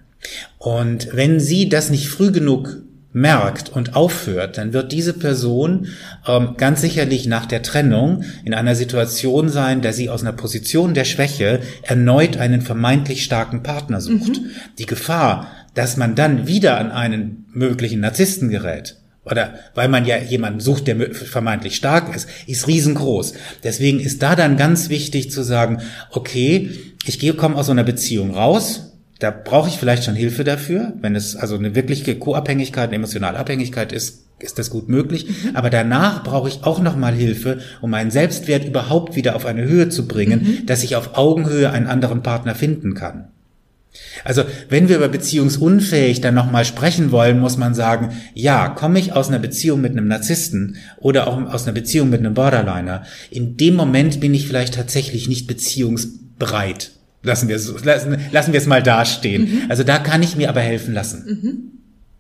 Und 0.58 1.08
wenn 1.12 1.40
sie 1.40 1.70
das 1.70 1.88
nicht 1.88 2.08
früh 2.08 2.30
genug 2.30 2.82
merkt 3.12 3.70
und 3.70 3.96
aufhört, 3.96 4.56
dann 4.56 4.72
wird 4.72 4.92
diese 4.92 5.12
Person 5.12 5.88
ähm, 6.26 6.54
ganz 6.56 6.80
sicherlich 6.80 7.26
nach 7.26 7.46
der 7.46 7.62
Trennung 7.62 8.24
in 8.44 8.54
einer 8.54 8.74
Situation 8.74 9.48
sein, 9.48 9.82
dass 9.82 9.96
sie 9.96 10.10
aus 10.10 10.22
einer 10.22 10.32
Position 10.32 10.94
der 10.94 11.04
Schwäche 11.04 11.60
erneut 11.82 12.36
einen 12.36 12.62
vermeintlich 12.62 13.24
starken 13.24 13.62
Partner 13.62 14.00
sucht. 14.00 14.40
Mhm. 14.40 14.50
Die 14.78 14.86
Gefahr, 14.86 15.48
dass 15.74 15.96
man 15.96 16.14
dann 16.14 16.46
wieder 16.46 16.78
an 16.78 16.92
einen 16.92 17.46
möglichen 17.52 18.00
Narzissten 18.00 18.48
gerät, 18.48 18.96
oder 19.24 19.54
weil 19.74 19.88
man 19.88 20.06
ja 20.06 20.16
jemanden 20.16 20.60
sucht, 20.60 20.86
der 20.86 21.14
vermeintlich 21.14 21.76
stark 21.76 22.14
ist, 22.14 22.28
ist 22.46 22.66
riesengroß. 22.66 23.34
Deswegen 23.62 24.00
ist 24.00 24.22
da 24.22 24.34
dann 24.34 24.56
ganz 24.56 24.88
wichtig 24.88 25.30
zu 25.30 25.42
sagen, 25.42 25.82
okay, 26.10 26.70
ich 27.04 27.18
gehe, 27.18 27.34
komme 27.34 27.56
aus 27.56 27.66
so 27.66 27.72
einer 27.72 27.84
Beziehung 27.84 28.34
raus, 28.34 28.89
da 29.20 29.30
brauche 29.30 29.68
ich 29.68 29.76
vielleicht 29.76 30.04
schon 30.04 30.14
Hilfe 30.14 30.44
dafür. 30.44 30.94
Wenn 31.00 31.14
es 31.14 31.36
also 31.36 31.54
eine 31.54 31.74
wirkliche 31.74 32.18
Co-Abhängigkeit, 32.18 32.88
eine 32.88 32.96
emotionale 32.96 33.38
Abhängigkeit 33.38 33.92
ist, 33.92 34.24
ist 34.38 34.58
das 34.58 34.70
gut 34.70 34.88
möglich. 34.88 35.26
Mhm. 35.28 35.56
Aber 35.56 35.68
danach 35.68 36.24
brauche 36.24 36.48
ich 36.48 36.64
auch 36.64 36.80
nochmal 36.80 37.12
Hilfe, 37.12 37.58
um 37.82 37.90
meinen 37.90 38.10
Selbstwert 38.10 38.64
überhaupt 38.64 39.16
wieder 39.16 39.36
auf 39.36 39.44
eine 39.44 39.62
Höhe 39.62 39.90
zu 39.90 40.08
bringen, 40.08 40.42
mhm. 40.42 40.66
dass 40.66 40.82
ich 40.82 40.96
auf 40.96 41.18
Augenhöhe 41.18 41.70
einen 41.70 41.86
anderen 41.86 42.22
Partner 42.22 42.54
finden 42.54 42.94
kann. 42.94 43.28
Also, 44.24 44.44
wenn 44.68 44.88
wir 44.88 44.96
über 44.96 45.08
beziehungsunfähig 45.08 46.20
dann 46.20 46.34
nochmal 46.34 46.64
sprechen 46.64 47.10
wollen, 47.10 47.40
muss 47.40 47.56
man 47.58 47.74
sagen, 47.74 48.10
ja, 48.34 48.68
komme 48.68 48.98
ich 49.00 49.12
aus 49.12 49.28
einer 49.28 49.40
Beziehung 49.40 49.80
mit 49.80 49.92
einem 49.92 50.08
Narzissten 50.08 50.76
oder 50.98 51.26
auch 51.26 51.42
aus 51.52 51.64
einer 51.64 51.72
Beziehung 51.72 52.08
mit 52.08 52.20
einem 52.20 52.34
Borderliner, 52.34 53.04
in 53.30 53.56
dem 53.56 53.74
Moment 53.74 54.20
bin 54.20 54.32
ich 54.32 54.46
vielleicht 54.46 54.74
tatsächlich 54.74 55.28
nicht 55.28 55.46
beziehungsbereit. 55.46 56.92
Lassen 57.22 57.48
wir 57.48 57.56
es, 57.56 57.84
lassen, 57.84 58.16
lassen 58.32 58.52
wir 58.52 58.58
es 58.58 58.66
mal 58.66 58.82
dastehen. 58.82 59.42
Mhm. 59.42 59.62
Also 59.68 59.84
da 59.84 59.98
kann 59.98 60.22
ich 60.22 60.36
mir 60.36 60.48
aber 60.48 60.60
helfen 60.60 60.94
lassen. 60.94 61.72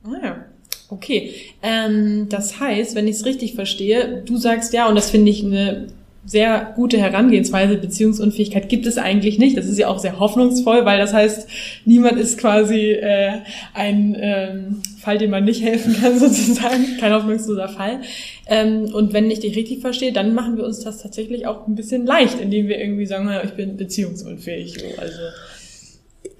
Mhm. 0.04 0.10
Ah 0.10 0.24
ja. 0.24 0.44
Okay. 0.88 1.32
Ähm, 1.62 2.28
das 2.28 2.60
heißt, 2.60 2.94
wenn 2.94 3.08
ich 3.08 3.16
es 3.16 3.24
richtig 3.24 3.54
verstehe, 3.54 4.22
du 4.26 4.36
sagst 4.36 4.72
ja, 4.72 4.88
und 4.88 4.96
das 4.96 5.10
finde 5.10 5.30
ich 5.30 5.44
eine 5.44 5.86
sehr 6.30 6.72
gute 6.76 6.96
Herangehensweise, 6.96 7.76
Beziehungsunfähigkeit 7.76 8.68
gibt 8.68 8.86
es 8.86 8.98
eigentlich 8.98 9.40
nicht. 9.40 9.56
Das 9.56 9.66
ist 9.66 9.80
ja 9.80 9.88
auch 9.88 9.98
sehr 9.98 10.20
hoffnungsvoll, 10.20 10.84
weil 10.84 11.00
das 11.00 11.12
heißt, 11.12 11.48
niemand 11.86 12.20
ist 12.20 12.38
quasi 12.38 12.92
äh, 12.92 13.40
ein 13.74 14.16
ähm, 14.16 14.82
Fall, 15.00 15.18
dem 15.18 15.32
man 15.32 15.44
nicht 15.44 15.60
helfen 15.60 15.96
kann, 16.00 16.16
sozusagen, 16.20 16.98
kein 17.00 17.12
hoffnungsloser 17.12 17.68
Fall. 17.68 18.02
Ähm, 18.46 18.94
und 18.94 19.12
wenn 19.12 19.28
ich 19.28 19.40
dich 19.40 19.56
richtig 19.56 19.80
verstehe, 19.80 20.12
dann 20.12 20.32
machen 20.32 20.56
wir 20.56 20.62
uns 20.62 20.78
das 20.78 21.02
tatsächlich 21.02 21.48
auch 21.48 21.66
ein 21.66 21.74
bisschen 21.74 22.06
leicht, 22.06 22.40
indem 22.40 22.68
wir 22.68 22.78
irgendwie 22.78 23.06
sagen, 23.06 23.28
ich 23.42 23.54
bin 23.54 23.76
beziehungsunfähig. 23.76 24.76
Also 24.98 25.18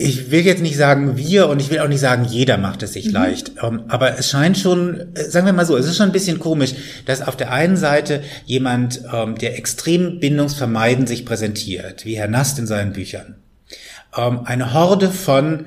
ich 0.01 0.31
will 0.31 0.41
jetzt 0.41 0.63
nicht 0.63 0.79
sagen 0.79 1.19
wir 1.19 1.49
und 1.49 1.61
ich 1.61 1.71
will 1.71 1.81
auch 1.81 1.89
nicht 1.89 2.01
sagen 2.01 2.25
jeder 2.25 2.57
macht 2.57 2.83
es 2.83 2.95
sich 2.95 3.07
mhm. 3.07 3.13
leicht. 3.13 3.53
Ähm, 3.63 3.83
aber 3.89 4.19
es 4.19 4.31
scheint 4.31 4.57
schon, 4.57 5.15
äh, 5.15 5.25
sagen 5.25 5.45
wir 5.45 5.53
mal 5.53 5.67
so, 5.67 5.77
es 5.77 5.87
ist 5.87 5.99
schon 5.99 6.07
ein 6.07 6.13
bisschen 6.13 6.39
komisch, 6.39 6.75
dass 7.05 7.21
auf 7.21 7.37
der 7.37 7.53
einen 7.53 7.77
Seite 7.77 8.23
jemand, 8.47 9.03
ähm, 9.13 9.37
der 9.37 9.59
extrem 9.59 10.19
bindungsvermeidend 10.19 11.07
sich 11.07 11.27
präsentiert, 11.27 12.07
wie 12.07 12.17
Herr 12.17 12.29
Nast 12.29 12.59
in 12.59 12.67
seinen 12.67 12.95
Büchern, 12.95 13.37
ähm, 14.17 14.41
eine 14.45 14.73
Horde 14.73 15.11
von 15.11 15.67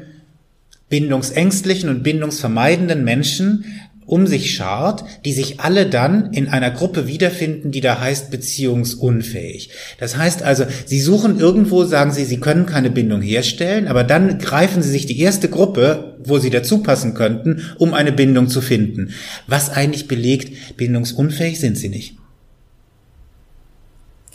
bindungsängstlichen 0.89 1.89
und 1.89 2.01
bindungsvermeidenden 2.01 3.03
Menschen 3.03 3.65
um 4.05 4.27
sich 4.27 4.55
schart, 4.55 5.03
die 5.25 5.33
sich 5.33 5.59
alle 5.59 5.85
dann 5.85 6.33
in 6.33 6.47
einer 6.47 6.71
Gruppe 6.71 7.07
wiederfinden, 7.07 7.71
die 7.71 7.81
da 7.81 7.99
heißt 7.99 8.31
beziehungsunfähig. 8.31 9.69
Das 9.99 10.17
heißt 10.17 10.43
also, 10.43 10.65
sie 10.85 11.01
suchen 11.01 11.39
irgendwo, 11.39 11.83
sagen 11.83 12.11
sie, 12.11 12.25
sie 12.25 12.39
können 12.39 12.65
keine 12.65 12.89
Bindung 12.89 13.21
herstellen, 13.21 13.87
aber 13.87 14.03
dann 14.03 14.39
greifen 14.39 14.81
sie 14.81 14.91
sich 14.91 15.05
die 15.05 15.19
erste 15.19 15.49
Gruppe, 15.49 16.15
wo 16.23 16.39
sie 16.39 16.49
dazu 16.49 16.79
passen 16.79 17.13
könnten, 17.13 17.61
um 17.77 17.93
eine 17.93 18.11
Bindung 18.11 18.47
zu 18.47 18.61
finden. 18.61 19.13
Was 19.47 19.69
eigentlich 19.69 20.07
belegt, 20.07 20.77
bindungsunfähig 20.77 21.59
sind 21.59 21.77
sie 21.77 21.89
nicht. 21.89 22.15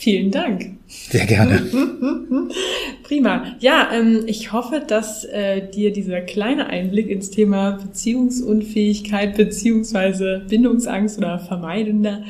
Vielen 0.01 0.31
Dank. 0.31 0.77
Sehr 0.87 1.27
gerne. 1.27 1.61
Prima. 3.03 3.57
Ja, 3.59 3.89
ähm, 3.93 4.23
ich 4.27 4.53
hoffe, 4.53 4.81
dass 4.87 5.25
äh, 5.25 5.69
dir 5.69 5.93
dieser 5.93 6.21
kleine 6.21 6.69
Einblick 6.69 7.11
ins 7.11 7.31
Thema 7.31 7.73
Beziehungsunfähigkeit 7.83 9.37
beziehungsweise 9.37 10.43
Bindungsangst 10.49 11.19
oder 11.19 11.41
vermeidender 11.41 12.23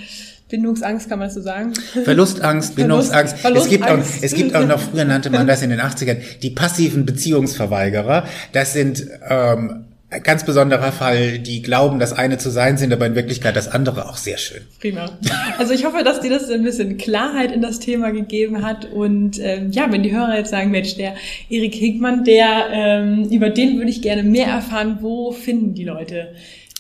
Bindungsangst 0.49 1.11
kann 1.11 1.19
man 1.19 1.29
so 1.29 1.43
sagen. 1.43 1.75
Verlustangst, 1.75 2.75
Bindungsangst. 2.75 3.37
Verlust, 3.37 3.67
es 3.67 3.71
gibt 3.71 3.85
auch, 3.85 3.99
es 3.99 4.33
gibt 4.33 4.55
auch 4.55 4.67
noch, 4.67 4.81
früher 4.81 5.05
nannte 5.05 5.29
man 5.29 5.47
das 5.47 5.61
in 5.61 5.69
den 5.69 5.81
80ern, 5.81 6.17
die 6.43 6.49
passiven 6.49 7.05
Beziehungsverweigerer. 7.05 8.25
Das 8.53 8.73
sind 8.73 9.07
ähm, 9.29 9.88
ein 10.11 10.23
ganz 10.23 10.47
besonderer 10.47 10.91
Fall, 10.91 11.39
die 11.39 11.61
glauben, 11.61 11.99
das 11.99 12.15
eine 12.15 12.39
zu 12.39 12.49
sein, 12.49 12.79
sind 12.79 12.93
aber 12.93 13.05
in 13.07 13.15
Wirklichkeit 13.15 13.57
das 13.57 13.69
andere 13.69 14.09
auch 14.09 14.17
sehr 14.17 14.39
schön. 14.39 14.63
Prima. 14.81 15.11
Also 15.59 15.75
ich 15.75 15.85
hoffe, 15.85 16.03
dass 16.03 16.21
dir 16.21 16.31
das 16.31 16.49
ein 16.51 16.63
bisschen 16.63 16.97
Klarheit 16.97 17.53
in 17.53 17.61
das 17.61 17.79
Thema 17.79 18.11
gegeben 18.11 18.65
hat. 18.65 18.91
Und 18.91 19.39
ähm, 19.39 19.71
ja, 19.71 19.93
wenn 19.93 20.03
die 20.03 20.13
Hörer 20.13 20.37
jetzt 20.37 20.51
sagen, 20.51 20.71
Mensch, 20.71 20.97
der 20.97 21.15
Erik 21.51 21.75
Hinkmann, 21.75 22.25
der 22.25 22.69
ähm, 22.73 23.29
über 23.31 23.51
den 23.51 23.77
würde 23.77 23.91
ich 23.91 24.01
gerne 24.01 24.23
mehr 24.23 24.47
erfahren, 24.47 24.99
wo 25.03 25.33
finden 25.33 25.75
die 25.75 25.85
Leute 25.85 26.29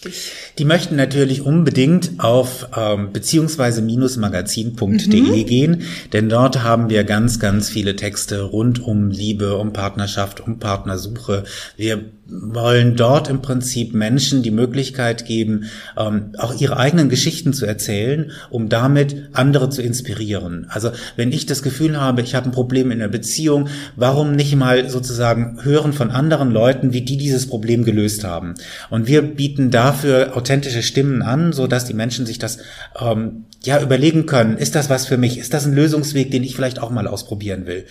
dich? 0.04 0.32
Die 0.58 0.64
möchten 0.64 0.96
natürlich 0.96 1.42
unbedingt 1.42 2.12
auf 2.18 2.68
ähm, 2.76 3.12
beziehungsweise 3.12 3.82
minusmagazin.de 3.82 5.20
mhm. 5.20 5.46
gehen, 5.46 5.82
denn 6.12 6.28
dort 6.28 6.62
haben 6.62 6.88
wir 6.88 7.04
ganz, 7.04 7.38
ganz 7.38 7.68
viele 7.68 7.96
Texte 7.96 8.42
rund 8.42 8.82
um 8.82 9.10
Liebe, 9.10 9.56
um 9.56 9.72
Partnerschaft, 9.72 10.40
um 10.40 10.58
Partnersuche. 10.58 11.44
Wir 11.76 12.04
wollen 12.30 12.94
dort 12.94 13.28
im 13.28 13.40
Prinzip 13.40 13.94
Menschen 13.94 14.42
die 14.42 14.50
Möglichkeit 14.50 15.24
geben, 15.24 15.64
ähm, 15.96 16.32
auch 16.36 16.60
ihre 16.60 16.76
eigenen 16.76 17.08
Geschichten 17.08 17.54
zu 17.54 17.64
erzählen, 17.64 18.32
um 18.50 18.68
damit 18.68 19.28
andere 19.32 19.70
zu 19.70 19.80
inspirieren. 19.80 20.66
Also 20.68 20.90
wenn 21.16 21.32
ich 21.32 21.46
das 21.46 21.62
Gefühl 21.62 21.98
habe, 21.98 22.20
ich 22.20 22.34
habe 22.34 22.46
ein 22.46 22.52
Problem 22.52 22.90
in 22.90 22.98
der 22.98 23.08
Beziehung, 23.08 23.68
warum 23.96 24.32
nicht 24.32 24.54
mal 24.56 24.90
sozusagen 24.90 25.58
hören 25.62 25.94
von 25.94 26.10
anderen 26.10 26.50
Leuten, 26.50 26.92
wie 26.92 27.02
die 27.02 27.16
dieses 27.16 27.46
Problem 27.46 27.84
gelöst 27.84 28.24
haben? 28.24 28.54
Und 28.90 29.06
wir 29.06 29.22
bieten 29.22 29.70
dafür 29.70 30.36
authentische 30.36 30.82
Stimmen 30.82 31.22
an, 31.22 31.52
so 31.52 31.66
dass 31.66 31.86
die 31.86 31.94
Menschen 31.94 32.26
sich 32.26 32.38
das 32.38 32.58
ähm, 33.00 33.44
ja 33.64 33.80
überlegen 33.80 34.26
können. 34.26 34.58
Ist 34.58 34.74
das 34.74 34.90
was 34.90 35.06
für 35.06 35.16
mich? 35.16 35.38
Ist 35.38 35.54
das 35.54 35.64
ein 35.64 35.72
Lösungsweg, 35.74 36.30
den 36.30 36.44
ich 36.44 36.54
vielleicht 36.54 36.78
auch 36.78 36.90
mal 36.90 37.06
ausprobieren 37.06 37.66
will? 37.66 37.86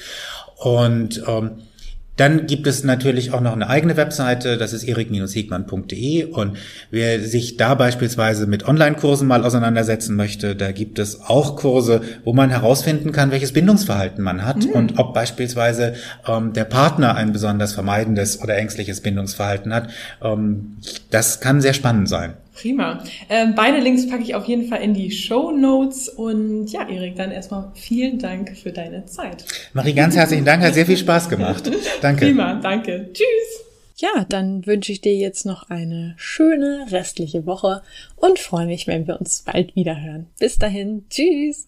Und 0.58 1.24
ähm, 1.28 1.52
dann 2.18 2.48
gibt 2.48 2.68
es 2.68 2.84
natürlich 2.84 3.32
auch 3.32 3.42
noch 3.42 3.54
eine 3.54 3.70
eigene 3.70 3.96
Webseite, 3.96 4.58
das 4.58 4.74
ist 4.74 4.84
erik-hegmann.de 4.84 6.26
und 6.26 6.58
wer 6.92 7.22
sich 7.22 7.58
da 7.58 7.76
beispielsweise 7.76 8.48
mit 8.48 8.68
Online-Kursen 8.68 9.28
mal 9.28 9.46
auseinandersetzen 9.46 10.16
möchte, 10.16 10.56
da 10.56 10.72
gibt 10.72 11.00
es 11.00 11.22
auch 11.22 11.56
Kurse, 11.56 12.02
wo 12.24 12.34
man 12.34 12.50
herausfinden 12.50 13.12
kann, 13.12 13.32
welches 13.32 13.54
Bindungsverhalten 13.54 14.24
man 14.24 14.44
hat 14.44 14.66
mhm. 14.66 14.72
und 14.72 15.00
ob 15.00 15.14
beispielsweise 15.14 15.94
ähm, 16.28 16.54
der 16.54 16.66
Partner 16.66 17.16
ein 17.16 17.32
besonders 17.32 17.74
vermeidendes 17.74 18.42
oder 18.42 18.58
ängstliches 18.58 19.02
Bindungsverhalten 19.02 19.74
hat. 19.74 19.90
Ähm, 20.22 20.78
das 21.12 21.40
kann 21.40 21.62
sehr 21.62 21.74
spannend 21.74 22.10
sein. 22.10 22.34
Prima. 22.58 23.04
Ähm, 23.30 23.54
beide 23.56 23.80
Links 23.80 24.08
packe 24.08 24.24
ich 24.24 24.34
auf 24.34 24.46
jeden 24.46 24.68
Fall 24.68 24.82
in 24.82 24.94
die 24.94 25.12
Show 25.12 25.52
Notes. 25.52 26.10
Und 26.10 26.68
ja, 26.72 26.88
Erik, 26.90 27.16
dann 27.16 27.32
erstmal 27.32 27.72
vielen 27.76 28.18
Dank 28.18 28.58
für 28.58 28.72
deine 28.72 29.06
Zeit. 29.06 29.46
Marie, 29.74 29.94
ganz 29.94 30.16
herzlichen 30.16 30.46
Dank, 30.46 30.64
hat 30.64 30.74
sehr 30.74 30.86
viel 30.86 30.98
Spaß 30.98 31.30
gemacht. 31.30 31.70
Danke. 32.02 32.26
Prima, 32.26 32.56
danke. 32.56 33.10
Tschüss. 33.14 33.64
Ja, 33.98 34.26
dann 34.30 34.66
wünsche 34.66 34.92
ich 34.92 35.02
dir 35.02 35.16
jetzt 35.16 35.46
noch 35.46 35.70
eine 35.70 36.14
schöne 36.18 36.88
restliche 36.92 37.46
Woche 37.46 37.82
und 38.16 38.38
freue 38.38 38.68
mich, 38.68 38.86
wenn 38.86 39.08
wir 39.08 39.20
uns 39.20 39.44
bald 39.44 39.76
wieder 39.76 40.00
hören. 40.00 40.28
Bis 40.40 40.60
dahin, 40.60 41.06
tschüss. 41.10 41.68